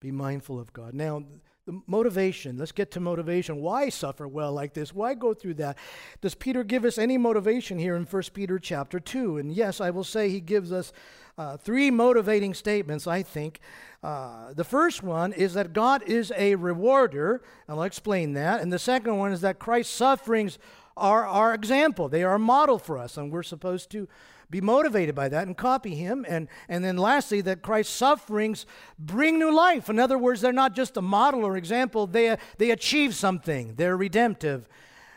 [0.00, 0.94] Be mindful of God.
[0.94, 1.24] Now,
[1.66, 3.56] the motivation, let's get to motivation.
[3.56, 4.94] Why suffer well like this?
[4.94, 5.78] Why go through that?
[6.20, 9.38] Does Peter give us any motivation here in 1 Peter chapter 2?
[9.38, 10.92] And yes, I will say he gives us
[11.38, 13.60] uh, three motivating statements, I think.
[14.02, 18.60] Uh, the first one is that God is a rewarder, and I'll explain that.
[18.60, 20.58] And the second one is that Christ's sufferings
[20.98, 24.06] are our example, they are a model for us, and we're supposed to
[24.50, 26.24] be motivated by that and copy him.
[26.28, 28.66] And, and then lastly, that Christ's sufferings
[28.98, 29.88] bring new life.
[29.88, 33.96] In other words, they're not just a model or example, they, they achieve something, they're
[33.96, 34.68] redemptive.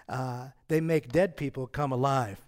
[0.09, 2.41] Uh, they make dead people come alive.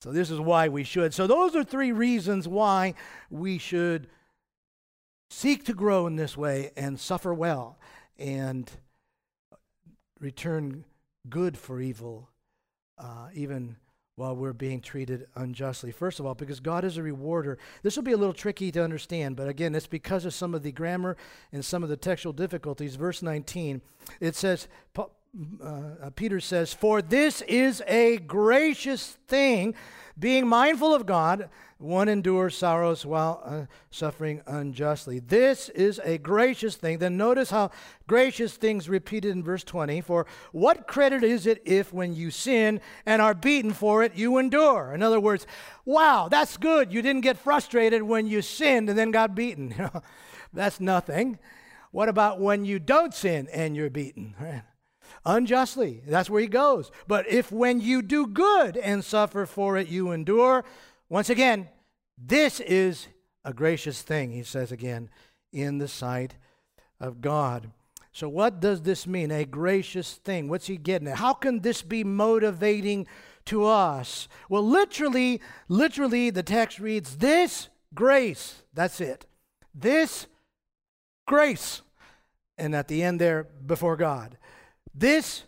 [0.00, 1.12] So, this is why we should.
[1.12, 2.94] So, those are three reasons why
[3.30, 4.08] we should
[5.28, 7.78] seek to grow in this way and suffer well
[8.18, 8.70] and
[10.20, 10.84] return
[11.28, 12.30] good for evil,
[12.96, 13.76] uh, even
[14.18, 15.92] while we're being treated unjustly.
[15.92, 17.56] First of all, because God is a rewarder.
[17.82, 20.62] This will be a little tricky to understand, but again, it's because of some of
[20.62, 21.16] the grammar
[21.52, 22.96] and some of the textual difficulties.
[22.96, 23.80] Verse 19,
[24.20, 24.66] it says,
[25.62, 25.66] uh,
[26.02, 29.74] uh, Peter says, For this is a gracious thing,
[30.18, 35.20] being mindful of God one endures sorrows while uh, suffering unjustly.
[35.20, 36.98] This is a gracious thing.
[36.98, 37.70] Then notice how
[38.08, 40.00] gracious things repeated in verse 20.
[40.00, 44.38] For what credit is it if when you sin and are beaten for it, you
[44.38, 44.92] endure?
[44.92, 45.46] In other words,
[45.84, 46.92] wow, that's good.
[46.92, 49.72] You didn't get frustrated when you sinned and then got beaten.
[50.52, 51.38] that's nothing.
[51.92, 54.34] What about when you don't sin and you're beaten?
[55.28, 56.00] Unjustly.
[56.06, 56.90] That's where he goes.
[57.06, 60.64] But if when you do good and suffer for it, you endure,
[61.10, 61.68] once again,
[62.16, 63.08] this is
[63.44, 65.10] a gracious thing, he says again,
[65.52, 66.36] in the sight
[66.98, 67.70] of God.
[68.10, 69.30] So, what does this mean?
[69.30, 70.48] A gracious thing.
[70.48, 71.18] What's he getting at?
[71.18, 73.06] How can this be motivating
[73.44, 74.28] to us?
[74.48, 78.62] Well, literally, literally, the text reads, This grace.
[78.72, 79.26] That's it.
[79.74, 80.26] This
[81.26, 81.82] grace.
[82.56, 84.37] And at the end there, before God.
[84.98, 85.44] This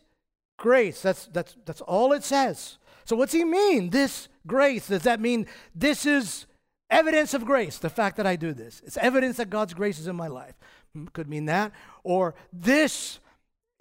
[0.56, 1.02] grace.
[1.02, 2.78] That's, that's, that's all it says.
[3.04, 3.90] So, what's he mean?
[3.90, 4.88] This grace.
[4.88, 6.46] Does that mean this is
[6.90, 8.82] evidence of grace, the fact that I do this?
[8.84, 10.54] It's evidence that God's grace is in my life.
[10.94, 11.72] Hmm, could mean that.
[12.04, 13.18] Or this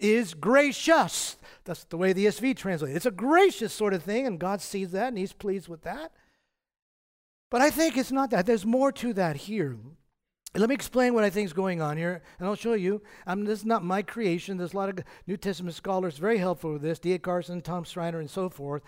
[0.00, 1.36] is gracious.
[1.64, 2.96] That's the way the ESV translates.
[2.96, 6.12] It's a gracious sort of thing, and God sees that and He's pleased with that.
[7.50, 8.46] But I think it's not that.
[8.46, 9.76] There's more to that here.
[10.56, 13.02] Let me explain what I think is going on here, and I'll show you.
[13.24, 14.56] Um, this is not my creation.
[14.56, 17.20] There's a lot of New Testament scholars very helpful with this, D.A.
[17.20, 18.82] Carson, Tom Schreiner, and so forth.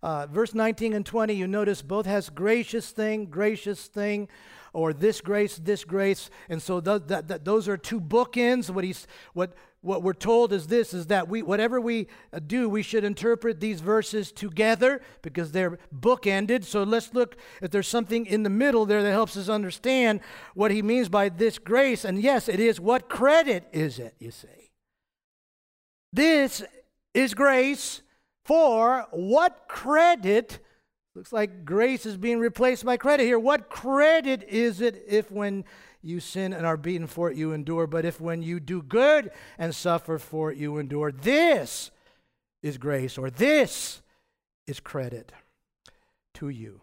[0.00, 4.28] Uh, verse 19 and 20, you notice both has gracious thing, gracious thing,
[4.72, 6.30] or this grace, this grace.
[6.48, 8.70] And so th- that, that, those are two bookends.
[8.70, 12.68] What, he's, what what we're told is this is that we whatever we uh, do
[12.68, 16.64] we should interpret these verses together because they're bookended.
[16.64, 20.20] So let's look if there's something in the middle there that helps us understand
[20.54, 22.04] what he means by this grace.
[22.04, 24.72] And yes it is what credit is it you see?
[26.12, 26.64] This
[27.14, 28.02] is grace
[28.44, 30.58] for what credit
[31.14, 33.38] looks like grace is being replaced by credit here.
[33.38, 35.64] What credit is it if when
[36.02, 37.86] you sin and are beaten for it, you endure.
[37.86, 41.90] But if when you do good and suffer for it, you endure, this
[42.62, 44.02] is grace or this
[44.66, 45.32] is credit
[46.34, 46.82] to you.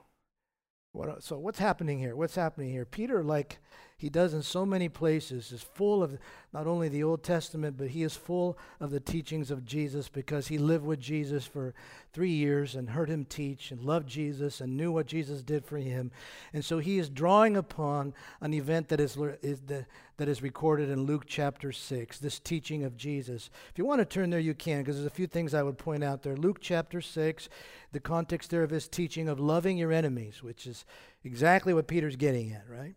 [0.92, 2.16] What, so what's happening here?
[2.16, 2.86] What's happening here?
[2.86, 3.60] Peter, like,
[3.98, 6.18] he does in so many places is full of
[6.52, 10.48] not only the Old Testament, but he is full of the teachings of Jesus because
[10.48, 11.74] he lived with Jesus for
[12.12, 15.78] three years and heard him teach and loved Jesus and knew what Jesus did for
[15.78, 16.12] him.
[16.52, 19.86] And so he is drawing upon an event that is, is the,
[20.18, 23.50] that is recorded in Luke chapter 6, this teaching of Jesus.
[23.72, 25.78] If you want to turn there, you can, because there's a few things I would
[25.78, 26.36] point out there.
[26.36, 27.48] Luke chapter 6,
[27.94, 30.84] the context there of his teaching of loving your enemies, which is
[31.24, 32.96] exactly what Peter's getting at, right?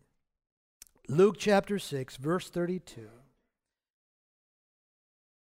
[1.10, 3.08] Luke chapter 6, verse 32.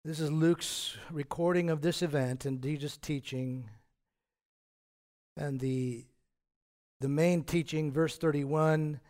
[0.07, 3.69] This is Luke's recording of this event and Jesus' teaching.
[5.37, 6.07] And the,
[7.01, 9.01] the main teaching, verse 31,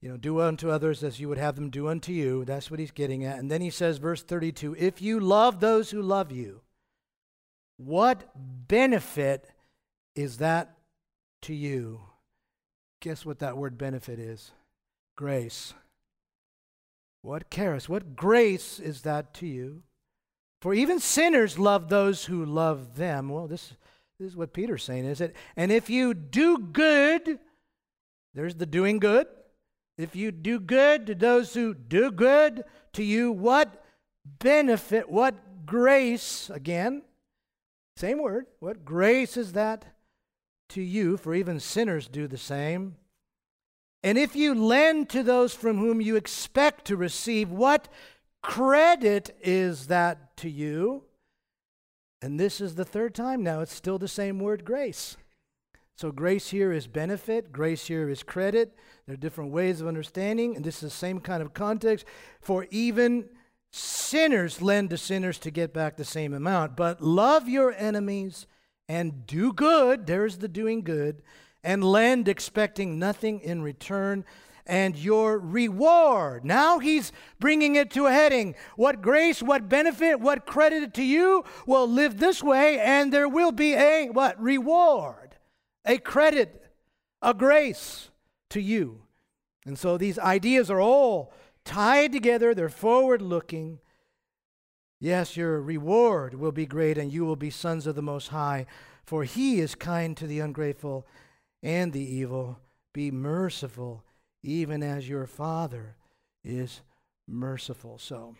[0.00, 2.44] you know, do unto others as you would have them do unto you.
[2.44, 3.40] That's what he's getting at.
[3.40, 6.60] And then he says, verse 32, if you love those who love you,
[7.78, 8.30] what
[8.68, 9.50] benefit
[10.14, 10.76] is that
[11.42, 12.02] to you?
[13.00, 14.52] Guess what that word benefit is?
[15.16, 15.74] Grace.
[17.26, 17.88] What charis?
[17.88, 19.82] what grace is that to you?
[20.62, 23.30] For even sinners love those who love them.
[23.30, 23.72] Well, this,
[24.20, 25.34] this is what Peter's saying, is it?
[25.56, 27.40] And if you do good,
[28.32, 29.26] there's the doing good.
[29.98, 32.62] If you do good to those who do good
[32.92, 33.84] to you, what
[34.24, 37.02] benefit, what grace, again,
[37.96, 39.84] same word, what grace is that
[40.68, 41.16] to you?
[41.16, 42.94] For even sinners do the same.
[44.02, 47.88] And if you lend to those from whom you expect to receive, what
[48.42, 51.04] credit is that to you?
[52.22, 55.16] And this is the third time now, it's still the same word, grace.
[55.96, 58.74] So, grace here is benefit, grace here is credit.
[59.06, 62.04] There are different ways of understanding, and this is the same kind of context.
[62.40, 63.30] For even
[63.72, 66.76] sinners lend to sinners to get back the same amount.
[66.76, 68.46] But love your enemies
[68.88, 71.22] and do good, there's the doing good,
[71.66, 74.24] and lend expecting nothing in return.
[74.68, 76.44] And your reward.
[76.44, 78.56] Now he's bringing it to a heading.
[78.74, 83.52] What grace, what benefit, what credit to you will live this way, and there will
[83.52, 84.42] be a what?
[84.42, 85.36] Reward,
[85.84, 86.64] a credit,
[87.22, 88.10] a grace
[88.50, 89.02] to you.
[89.64, 91.32] And so these ideas are all
[91.64, 93.78] tied together, they're forward looking.
[94.98, 98.66] Yes, your reward will be great, and you will be sons of the Most High,
[99.04, 101.06] for he is kind to the ungrateful
[101.62, 102.60] and the evil.
[102.92, 104.04] Be merciful,
[104.42, 105.96] even as your Father
[106.44, 106.80] is
[107.26, 107.98] merciful.
[107.98, 108.36] So,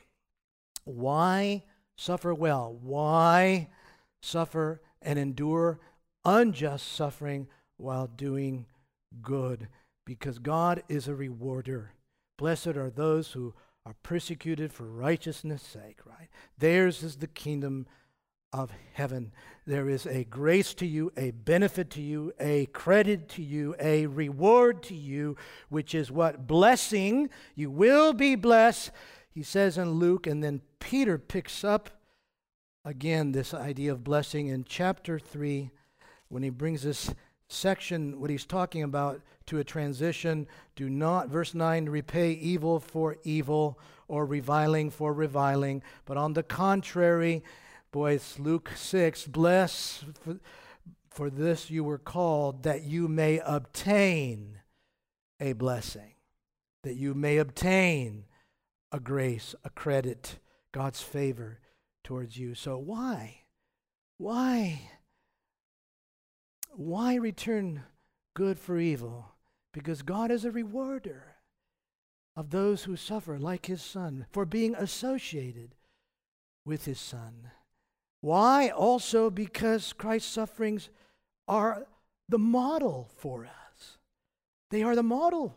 [0.85, 1.64] why
[1.97, 2.79] suffer well?
[2.81, 3.69] Why
[4.23, 5.81] suffer and endure
[6.25, 8.67] unjust suffering while doing
[9.21, 9.69] good?
[10.05, 11.93] Because God is a rewarder.
[12.39, 13.55] Blessed are those who
[13.85, 16.29] are persecuted for righteousness' sake, right?
[16.59, 17.87] Theirs is the kingdom
[18.57, 19.32] of heaven.
[19.66, 24.07] There is a grace to you, a benefit to you, a credit to you, a
[24.07, 25.36] reward to you,
[25.68, 26.46] which is what?
[26.46, 27.28] Blessing.
[27.54, 28.90] You will be blessed,
[29.28, 30.26] he says in Luke.
[30.26, 31.90] And then Peter picks up
[32.84, 35.70] again this idea of blessing in chapter 3
[36.28, 37.12] when he brings this
[37.48, 40.46] section, what he's talking about, to a transition.
[40.74, 43.78] Do not, verse 9, repay evil for evil
[44.09, 47.42] or reviling for reviling, but on the contrary,
[47.97, 50.38] Boys, Luke 6, bless for,
[51.09, 54.61] for this you were called, that you may obtain
[55.40, 56.12] a blessing,
[56.82, 58.26] that you may obtain
[58.92, 60.38] a grace, a credit,
[60.72, 61.61] God's favor
[62.05, 62.55] towards you.
[62.55, 63.44] So why?
[64.18, 64.90] Why?
[66.72, 67.84] Why return
[68.34, 69.32] good for evil?
[69.72, 71.36] Because God is a rewarder
[72.36, 75.76] of those who suffer like his son for being associated
[76.62, 77.53] with his son.
[78.27, 78.70] Why?
[78.70, 80.91] Also because Christ's sufferings
[81.47, 81.87] are
[82.29, 83.99] the model for us.
[84.72, 85.55] They are the model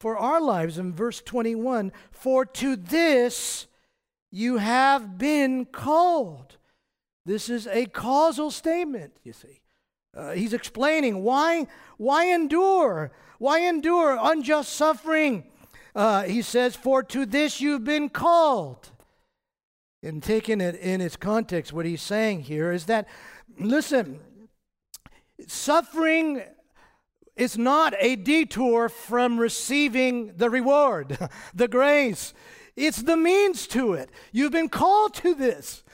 [0.00, 0.78] for our lives.
[0.78, 3.68] In verse 21, for to this
[4.32, 6.56] you have been called.
[7.24, 9.60] This is a causal statement, you see.
[10.12, 13.12] Uh, he's explaining why, why endure?
[13.38, 15.44] Why endure unjust suffering?
[15.94, 18.90] Uh, he says, For to this you've been called
[20.02, 23.06] and taking it in its context, what he's saying here is that,
[23.58, 24.20] listen,
[25.46, 26.42] suffering
[27.36, 31.18] is not a detour from receiving the reward,
[31.54, 32.34] the grace.
[32.76, 34.10] It's the means to it.
[34.32, 35.84] You've been called to this.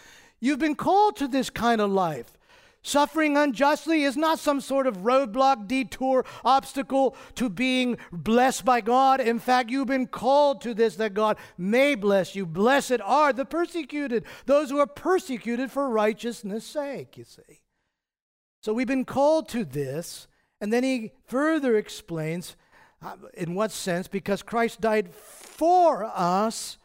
[0.41, 2.38] You've been called to this kind of life.
[2.89, 9.21] Suffering unjustly is not some sort of roadblock, detour, obstacle to being blessed by God.
[9.21, 12.47] In fact, you've been called to this that God may bless you.
[12.47, 17.61] Blessed are the persecuted, those who are persecuted for righteousness' sake, you see.
[18.63, 20.27] So we've been called to this.
[20.61, 22.57] And then he further explains
[23.01, 24.09] Uh, in what sense?
[24.09, 26.79] Because Christ died for us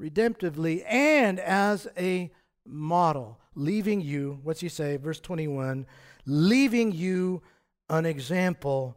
[0.00, 2.30] redemptively and as a
[2.68, 4.96] model, leaving you, what's he say?
[4.96, 5.86] Verse 21
[6.28, 7.42] leaving you
[7.88, 8.96] an example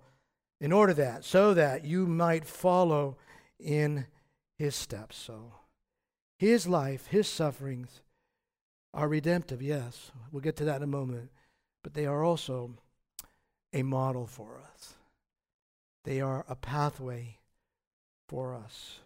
[0.59, 3.17] in order that, so that you might follow
[3.57, 4.05] in
[4.59, 5.17] his steps.
[5.17, 5.53] So,
[6.38, 8.01] his life, his sufferings
[8.93, 10.11] are redemptive, yes.
[10.32, 11.30] We'll get to that in a moment.
[11.84, 12.76] But they are also
[13.74, 14.93] a model for us,
[16.03, 17.38] they are a pathway
[18.28, 18.99] for us.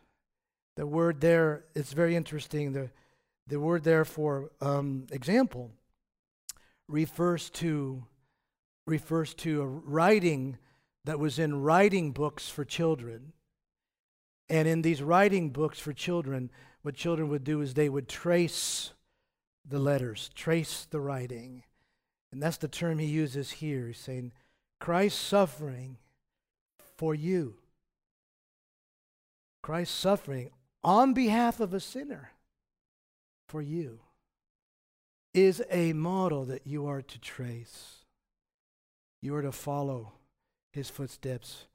[0.75, 2.73] The word there, it's very interesting.
[2.73, 2.89] The,
[3.47, 5.71] the word there for um, example
[6.87, 8.03] refers to
[8.87, 10.57] refers to a writing
[11.05, 13.33] that was in writing books for children.
[14.47, 16.51] And in these writing books for children,
[16.83, 18.91] what children would do is they would trace
[19.67, 21.63] the letters, trace the writing.
[22.31, 23.87] And that's the term he uses here.
[23.87, 24.33] He's saying,
[24.79, 25.97] Christ's suffering
[26.97, 27.55] for you.
[29.63, 30.51] Christ's suffering
[30.83, 32.34] on behalf of a sinner
[33.47, 33.99] for you
[35.33, 38.05] is a model that you are to trace.
[39.21, 40.13] You are to follow
[40.71, 41.65] his footsteps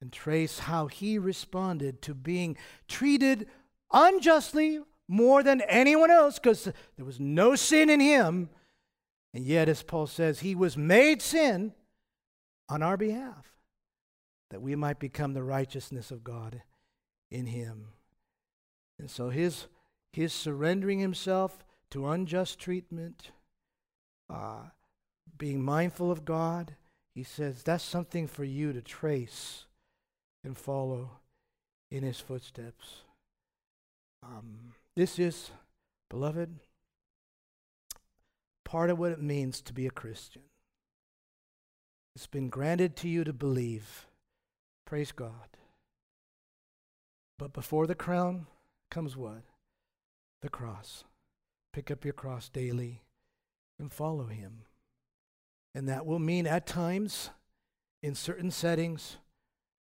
[0.00, 2.56] and trace how he responded to being
[2.88, 3.46] treated
[3.92, 8.48] unjustly more than anyone else because there was no sin in him.
[9.34, 11.74] And yet, as Paul says, he was made sin
[12.68, 13.50] on our behalf
[14.50, 16.62] that we might become the righteousness of God
[17.30, 17.88] in him.
[18.98, 19.66] And so his,
[20.12, 23.30] his surrendering himself to unjust treatment,
[24.28, 24.64] uh,
[25.36, 26.76] being mindful of God,
[27.14, 29.66] he says that's something for you to trace
[30.44, 31.10] and follow
[31.90, 33.02] in his footsteps.
[34.22, 35.50] Um, this is,
[36.08, 36.60] beloved,
[38.64, 40.42] part of what it means to be a Christian.
[42.14, 44.06] It's been granted to you to believe.
[44.84, 45.56] Praise God.
[47.38, 48.46] But before the crown
[48.90, 49.42] comes what?
[50.42, 51.04] The cross.
[51.72, 53.02] Pick up your cross daily
[53.78, 54.62] and follow him.
[55.74, 57.30] And that will mean at times,
[58.02, 59.18] in certain settings,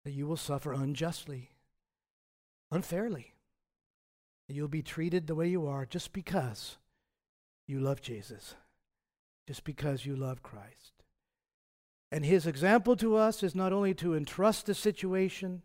[0.06, 1.52] that you will suffer unjustly,
[2.72, 3.34] unfairly.
[4.48, 6.78] You'll be treated the way you are just because
[7.68, 8.56] you love Jesus,
[9.48, 11.04] just because you love Christ.
[12.12, 15.62] And his example to us is not only to entrust the situation,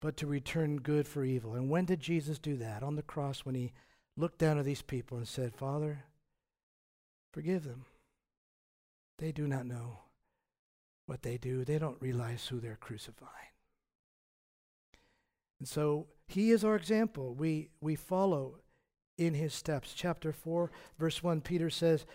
[0.00, 1.54] but to return good for evil.
[1.54, 2.82] And when did Jesus do that?
[2.82, 3.72] On the cross, when he
[4.16, 6.04] looked down at these people and said, Father,
[7.32, 7.84] forgive them.
[9.18, 10.00] They do not know
[11.06, 13.32] what they do, they don't realize who they're crucifying.
[15.58, 17.34] And so he is our example.
[17.34, 18.56] We, we follow
[19.16, 19.94] in his steps.
[19.94, 22.06] Chapter 4, verse 1, Peter says,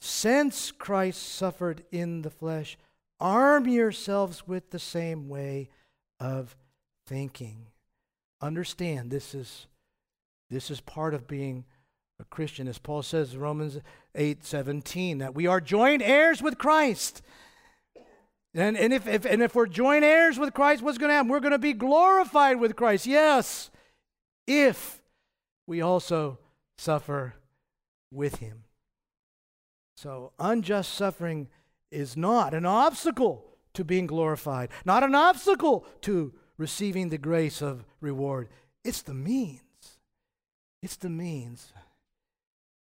[0.00, 2.78] Since Christ suffered in the flesh,
[3.20, 5.68] arm yourselves with the same way
[6.20, 6.56] of
[7.06, 7.66] thinking.
[8.40, 9.66] Understand this is
[10.50, 11.64] this is part of being
[12.20, 13.78] a Christian, as Paul says in Romans
[14.14, 17.22] 8 17, that we are joint heirs with Christ.
[18.54, 21.28] And, and, if, if, and if we're joint heirs with Christ, what's going to happen?
[21.28, 23.06] We're going to be glorified with Christ.
[23.06, 23.70] Yes,
[24.46, 25.02] if
[25.66, 26.38] we also
[26.78, 27.34] suffer
[28.10, 28.64] with him.
[29.98, 31.48] So, unjust suffering
[31.90, 33.44] is not an obstacle
[33.74, 38.48] to being glorified, not an obstacle to receiving the grace of reward.
[38.84, 39.60] It's the means.
[40.82, 41.72] It's the means.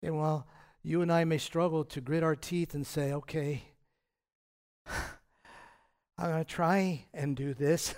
[0.02, 0.46] And while
[0.82, 3.62] you and I may struggle to grit our teeth and say, okay,
[4.86, 7.94] I'm going to try and do this.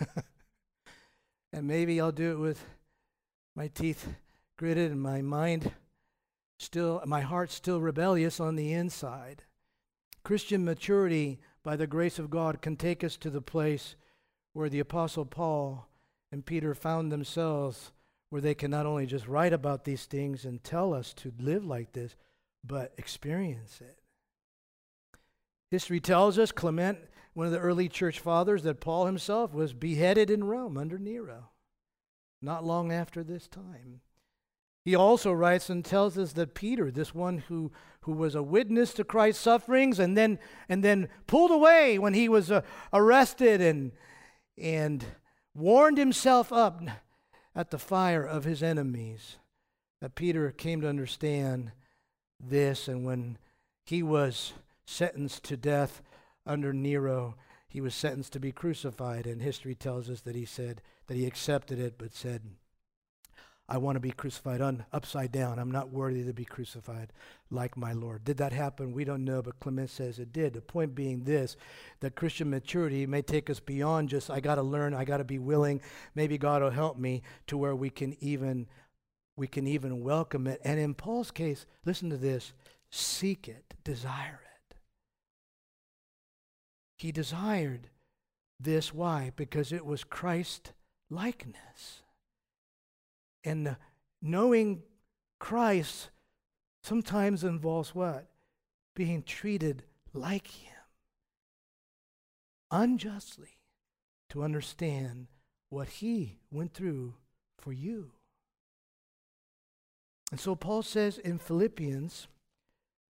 [1.52, 2.64] and maybe I'll do it with
[3.54, 4.14] my teeth
[4.56, 5.72] gritted and my mind
[6.58, 9.42] still, my heart still rebellious on the inside.
[10.22, 13.96] Christian maturity, by the grace of God, can take us to the place
[14.56, 15.86] where the Apostle Paul
[16.32, 17.92] and Peter found themselves
[18.30, 21.62] where they can not only just write about these things and tell us to live
[21.62, 22.16] like this,
[22.64, 23.98] but experience it.
[25.70, 26.98] History tells us Clement,
[27.34, 31.50] one of the early church fathers, that Paul himself was beheaded in Rome under Nero,
[32.40, 34.00] not long after this time.
[34.86, 38.94] He also writes and tells us that Peter, this one who, who was a witness
[38.94, 43.92] to Christ's sufferings and then, and then pulled away when he was uh, arrested and,
[44.58, 45.04] and
[45.54, 46.80] warmed himself up
[47.54, 49.36] at the fire of his enemies.
[50.00, 51.72] That Peter came to understand
[52.38, 53.38] this, and when
[53.84, 54.52] he was
[54.84, 56.02] sentenced to death
[56.44, 57.36] under Nero,
[57.68, 59.26] he was sentenced to be crucified.
[59.26, 62.42] And history tells us that he said that he accepted it, but said,
[63.68, 64.60] I want to be crucified
[64.92, 65.58] upside down.
[65.58, 67.12] I'm not worthy to be crucified
[67.50, 68.24] like my Lord.
[68.24, 68.92] Did that happen?
[68.92, 70.52] We don't know, but Clement says it did.
[70.52, 71.56] The point being this
[72.00, 75.24] that Christian maturity may take us beyond just, I got to learn, I got to
[75.24, 75.80] be willing.
[76.14, 78.66] Maybe God will help me to where we can even.
[79.38, 80.62] We can even welcome it.
[80.64, 82.54] And in Paul's case, listen to this
[82.90, 84.76] seek it, desire it.
[86.96, 87.90] He desired
[88.58, 88.94] this.
[88.94, 89.32] Why?
[89.36, 90.72] Because it was Christ
[91.10, 92.02] likeness.
[93.46, 93.76] And
[94.20, 94.82] knowing
[95.38, 96.10] Christ
[96.82, 98.26] sometimes involves what?
[98.94, 100.72] Being treated like Him
[102.70, 103.58] unjustly
[104.30, 105.28] to understand
[105.70, 107.14] what He went through
[107.56, 108.10] for you.
[110.30, 112.26] And so Paul says in Philippians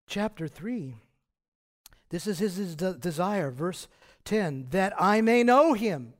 [0.07, 0.97] chapter 3,
[2.11, 3.89] this is his, desire, verse
[4.24, 6.14] 10, that I may know him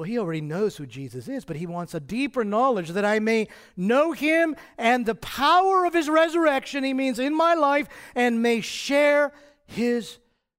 [0.00, 3.18] well, he already knows who Jesus is, but he wants a deeper knowledge that I
[3.18, 8.42] may know him and the power of his resurrection, he means in my life, and
[8.42, 9.34] may share
[9.66, 10.16] his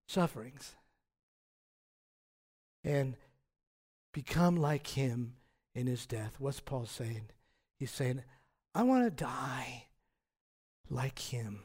[0.07, 0.75] sufferings
[2.83, 3.17] and
[4.13, 5.33] become like him
[5.73, 6.35] in his death.
[6.37, 7.31] What's Paul saying?
[7.79, 8.21] He's saying,
[8.75, 9.85] I want to die
[10.87, 11.63] like him.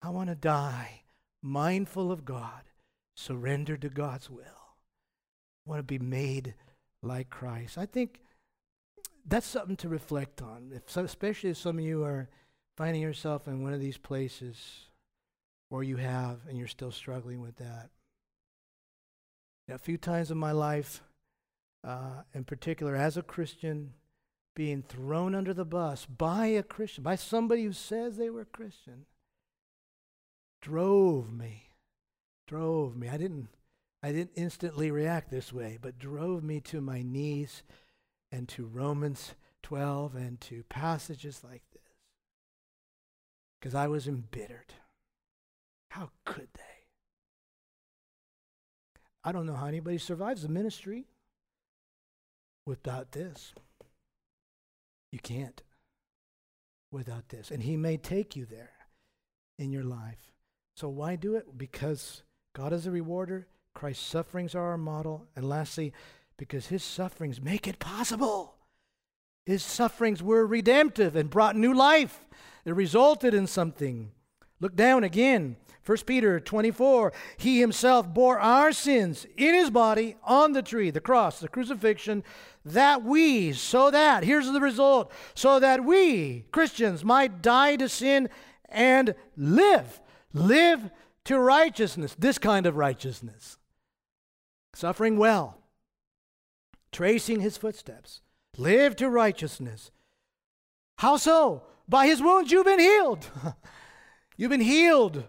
[0.00, 1.02] I want to die
[1.42, 2.62] mindful of God,
[3.14, 4.63] surrendered to God's will
[5.66, 6.54] want to be made
[7.02, 7.78] like Christ.
[7.78, 8.20] I think
[9.26, 12.28] that's something to reflect on, if so, especially if some of you are
[12.76, 14.86] finding yourself in one of these places,
[15.70, 17.90] or you have, and you're still struggling with that.
[19.68, 21.02] a few times in my life,
[21.82, 23.94] uh, in particular as a Christian,
[24.54, 29.06] being thrown under the bus by a Christian, by somebody who says they were Christian,
[30.60, 31.70] drove me,
[32.46, 33.08] drove me.
[33.08, 33.48] I didn't
[34.04, 37.62] I didn't instantly react this way, but drove me to my knees
[38.30, 41.80] and to Romans 12 and to passages like this.
[43.58, 44.74] Because I was embittered.
[45.88, 46.84] How could they?
[49.24, 51.06] I don't know how anybody survives the ministry
[52.66, 53.54] without this.
[55.12, 55.62] You can't
[56.92, 57.50] without this.
[57.50, 58.72] And He may take you there
[59.58, 60.34] in your life.
[60.76, 61.56] So why do it?
[61.56, 62.22] Because
[62.54, 65.26] God is a rewarder Christ's sufferings are our model.
[65.36, 65.92] And lastly,
[66.36, 68.54] because his sufferings make it possible.
[69.44, 72.24] His sufferings were redemptive and brought new life.
[72.64, 74.12] It resulted in something.
[74.60, 75.56] Look down again.
[75.84, 77.12] 1 Peter 24.
[77.36, 82.24] He himself bore our sins in his body on the tree, the cross, the crucifixion,
[82.64, 88.30] that we, so that, here's the result, so that we, Christians, might die to sin
[88.70, 90.00] and live.
[90.32, 90.90] Live
[91.24, 93.58] to righteousness, this kind of righteousness
[94.74, 95.58] suffering well,
[96.92, 98.20] tracing his footsteps,
[98.56, 99.90] live to righteousness.
[100.98, 101.62] How so?
[101.88, 103.26] By his wounds you've been healed.
[104.36, 105.24] you've been healed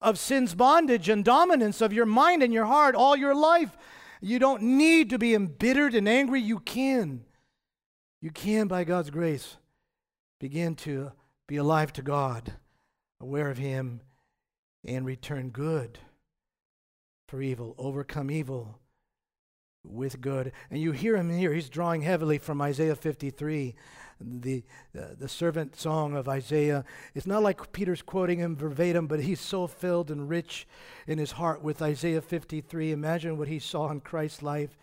[0.00, 3.76] of sin's bondage and dominance of your mind and your heart all your life.
[4.20, 6.40] You don't need to be embittered and angry.
[6.40, 7.24] You can.
[8.20, 9.56] You can, by God's grace,
[10.38, 11.12] begin to
[11.48, 12.52] be alive to God,
[13.20, 14.00] aware of Him,
[14.84, 15.98] and return good
[17.28, 18.78] for evil, overcome evil
[19.84, 20.52] with good.
[20.70, 21.52] And you hear him here.
[21.52, 23.74] He's drawing heavily from Isaiah 53,
[24.20, 24.62] the,
[24.96, 26.84] uh, the servant song of Isaiah.
[27.14, 30.66] It's not like Peter's quoting him verbatim, but he's so filled and rich
[31.06, 32.92] in his heart with Isaiah 53.
[32.92, 34.78] Imagine what he saw in Christ's life,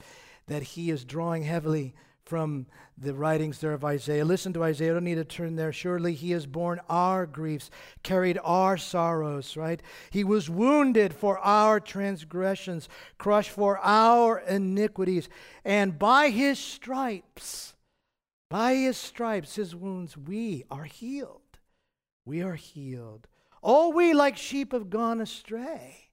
[0.47, 1.93] that he is drawing heavily
[2.29, 4.23] from the writings there of Isaiah.
[4.23, 4.91] Listen to Isaiah.
[4.91, 5.73] I don't need to turn there.
[5.73, 7.71] Surely he has borne our griefs,
[8.03, 9.81] carried our sorrows, right?
[10.11, 15.27] He was wounded for our transgressions, crushed for our iniquities.
[15.65, 17.73] And by his stripes,
[18.47, 21.41] by his stripes, his wounds, we are healed.
[22.25, 23.27] We are healed.
[23.63, 26.08] All we like sheep have gone astray.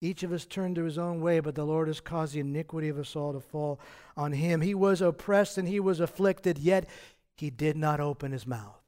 [0.00, 2.88] Each of us turned to his own way, but the Lord has caused the iniquity
[2.88, 3.80] of us all to fall
[4.16, 4.60] on him.
[4.60, 6.88] He was oppressed and he was afflicted, yet
[7.36, 8.80] he did not open his mouth.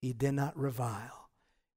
[0.00, 1.28] He did not revile.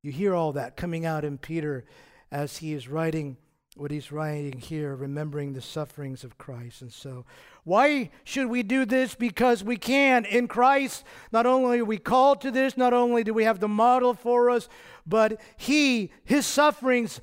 [0.02, 1.86] You hear all that coming out in Peter
[2.32, 3.38] as he is writing
[3.76, 6.82] what he's writing here, remembering the sufferings of Christ.
[6.82, 7.26] And so,
[7.64, 9.16] why should we do this?
[9.16, 10.26] Because we can.
[10.26, 13.68] In Christ, not only are we called to this, not only do we have the
[13.68, 14.68] model for us,
[15.06, 17.22] but he, his sufferings,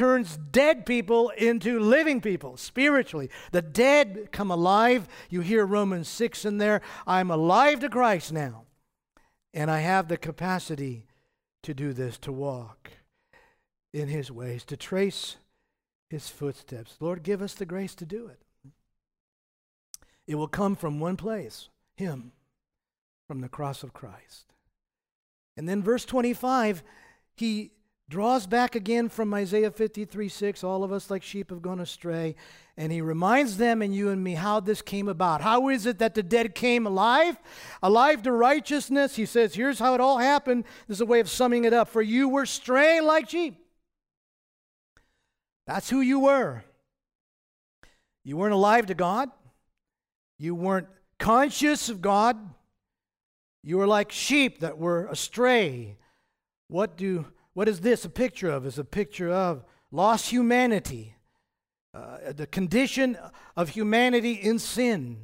[0.00, 3.28] turns dead people into living people spiritually.
[3.52, 5.06] The dead come alive.
[5.28, 6.80] You hear Romans 6 in there.
[7.06, 8.64] I'm alive to Christ now.
[9.52, 11.04] And I have the capacity
[11.64, 12.92] to do this, to walk
[13.92, 15.36] in his ways, to trace
[16.08, 16.96] his footsteps.
[16.98, 18.40] Lord, give us the grace to do it.
[20.26, 22.32] It will come from one place, him.
[23.28, 24.54] from the cross of Christ.
[25.58, 26.82] And then verse 25,
[27.34, 27.72] he
[28.10, 32.34] draws back again from Isaiah 53 6, all of us like sheep have gone astray,
[32.76, 35.40] and he reminds them and you and me how this came about.
[35.40, 37.36] How is it that the dead came alive?
[37.82, 39.14] Alive to righteousness.
[39.14, 40.64] He says, here's how it all happened.
[40.88, 41.88] This is a way of summing it up.
[41.88, 43.54] For you were straying like sheep.
[45.66, 46.64] That's who you were.
[48.24, 49.30] You weren't alive to God.
[50.36, 50.88] You weren't
[51.18, 52.36] conscious of God.
[53.62, 55.96] You were like sheep that were astray.
[56.66, 58.66] What do what is this a picture of?
[58.66, 61.16] Is a picture of lost humanity,
[61.94, 63.18] uh, the condition
[63.56, 65.18] of humanity in sin.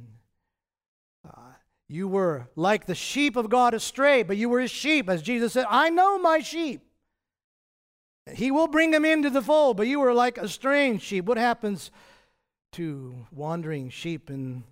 [1.25, 1.53] Uh,
[1.87, 5.53] you were like the sheep of God astray, but you were his sheep, as Jesus
[5.53, 6.81] said, I know my sheep.
[8.33, 11.25] He will bring them into the fold, but you were like a strange sheep.
[11.25, 11.91] What happens
[12.73, 14.65] to wandering sheep in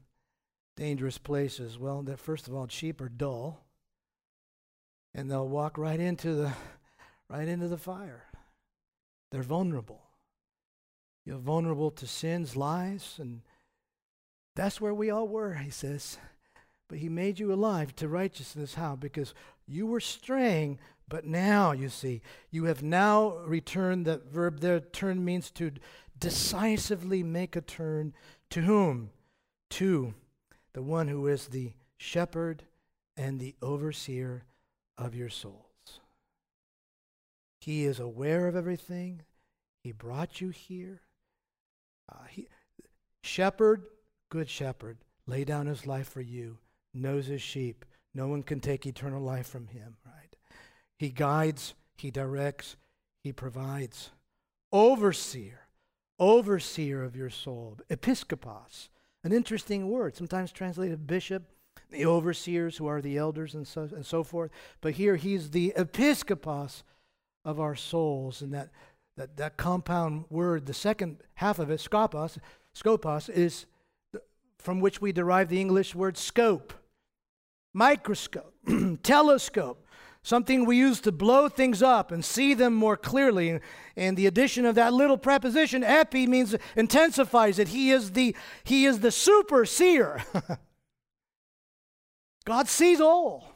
[0.76, 1.80] dangerous places?
[1.80, 3.64] Well, that first of all, sheep are dull,
[5.14, 6.52] and they'll walk right into the
[7.30, 8.26] right into the fire.
[9.32, 10.02] They're vulnerable.
[11.26, 13.42] You're vulnerable to sins, lies, and
[14.56, 16.18] that's where we all were, he says.
[16.88, 18.76] But he made you alive to righteousness.
[18.76, 18.96] How?
[18.96, 19.34] Because
[19.68, 22.22] you were straying, but now, you see,
[22.52, 24.06] you have now returned.
[24.06, 25.72] That verb there, turn means to
[26.20, 28.14] decisively make a turn.
[28.52, 29.10] To whom?
[29.72, 30.14] To
[30.74, 32.64] the one who is the shepherd
[33.18, 34.44] and the overseer
[34.98, 35.65] of your soul.
[37.66, 39.24] He is aware of everything.
[39.84, 41.02] He brought you here.
[42.08, 42.48] Uh, he,
[43.24, 43.86] shepherd,
[44.30, 46.60] good shepherd, lay down his life for you,
[46.94, 47.84] knows his sheep.
[48.14, 50.36] No one can take eternal life from him, right?
[51.00, 52.76] He guides, he directs,
[53.24, 54.12] he provides.
[54.72, 55.62] Overseer,
[56.20, 57.80] overseer of your soul.
[57.90, 58.90] Episkopos,
[59.24, 61.50] an interesting word, sometimes translated bishop,
[61.90, 64.52] the overseers who are the elders and so, and so forth.
[64.82, 66.84] But here he's the episkopos
[67.46, 68.42] of our souls.
[68.42, 68.72] And that,
[69.16, 72.38] that, that compound word, the second half of it, skopos,
[72.76, 73.66] skopos, is
[74.58, 76.74] from which we derive the English word scope,
[77.74, 78.54] microscope,
[79.04, 79.86] telescope,
[80.24, 83.60] something we use to blow things up and see them more clearly.
[83.96, 87.68] And the addition of that little preposition, epi, means intensifies it.
[87.68, 90.24] He is the, he is the super seer.
[92.46, 93.55] God sees all.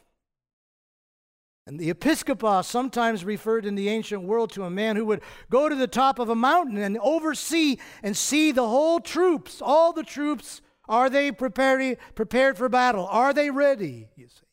[1.69, 5.69] And the episkopos sometimes referred in the ancient world to a man who would go
[5.69, 10.01] to the top of a mountain and oversee and see the whole troops, all the
[10.01, 10.61] troops.
[10.87, 13.05] Are they prepared, prepared for battle?
[13.05, 14.09] Are they ready?
[14.15, 14.47] You see.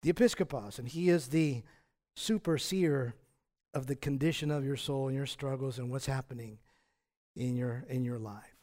[0.00, 1.62] The episkopos, and he is the
[2.16, 3.12] superseer
[3.74, 6.56] of the condition of your soul and your struggles and what's happening
[7.36, 8.56] in your, in your life.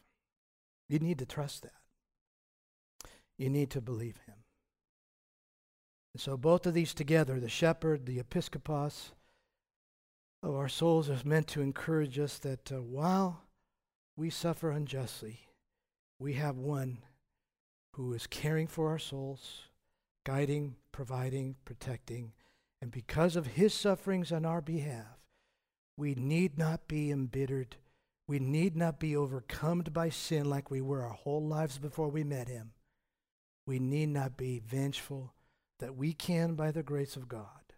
[0.89, 1.74] You need to trust that.
[3.38, 4.25] You need to believe him.
[6.16, 9.11] And so, both of these together, the shepherd, the episkopos
[10.41, 13.41] of our souls, is meant to encourage us that uh, while
[14.16, 15.41] we suffer unjustly,
[16.18, 16.99] we have one
[17.95, 19.63] who is caring for our souls,
[20.26, 22.32] guiding, providing, protecting.
[22.82, 25.20] And because of his sufferings on our behalf,
[25.97, 27.76] we need not be embittered.
[28.26, 32.24] We need not be overcome by sin like we were our whole lives before we
[32.24, 32.72] met him.
[33.68, 35.34] We need not be vengeful
[35.80, 37.74] that we can, by the grace of God,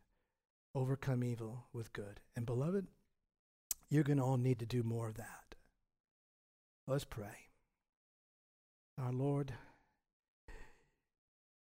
[0.76, 2.20] overcome evil with good.
[2.36, 2.88] And beloved,
[3.90, 5.56] you're going to all need to do more of that.
[6.86, 7.50] Let's pray.
[9.02, 9.54] Our Lord,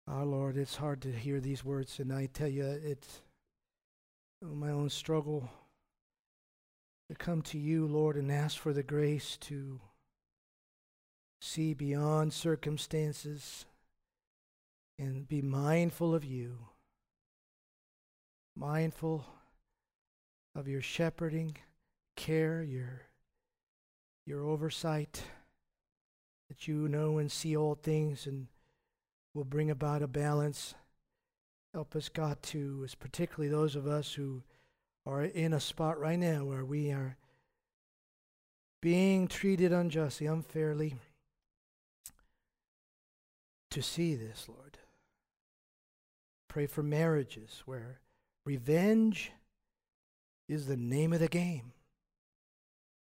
[0.06, 3.20] our Lord, it's hard to hear these words, and I tell you, it's
[4.42, 5.50] my own struggle
[7.08, 9.80] to come to you, Lord, and ask for the grace to
[11.40, 13.66] see beyond circumstances
[15.00, 16.58] and be mindful of you,
[18.54, 19.24] mindful
[20.54, 21.56] of your shepherding
[22.16, 23.00] care, your,
[24.26, 25.22] your oversight,
[26.50, 28.48] that you know and see all things and
[29.32, 30.74] will bring about a balance.
[31.72, 34.42] Help us, God, to, particularly those of us who
[35.06, 37.16] are in a spot right now where we are
[38.82, 40.96] being treated unjustly, unfairly,
[43.70, 44.76] to see this, Lord.
[46.50, 48.00] Pray for marriages where
[48.44, 49.30] revenge
[50.48, 51.70] is the name of the game.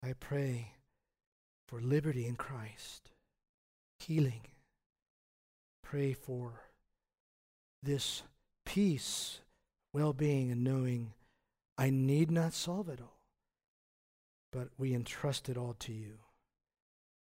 [0.03, 0.73] I pray
[1.65, 3.11] for liberty in Christ,
[3.99, 4.41] healing.
[5.81, 6.59] Pray for
[7.81, 8.23] this
[8.65, 9.39] peace,
[9.93, 11.13] well being, and knowing
[11.77, 13.21] I need not solve it all,
[14.51, 16.15] but we entrust it all to you.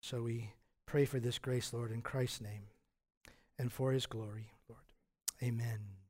[0.03, 0.53] So we
[0.85, 2.67] pray for this grace, Lord, in Christ's name
[3.57, 4.51] and for his glory.
[5.41, 6.06] Amen.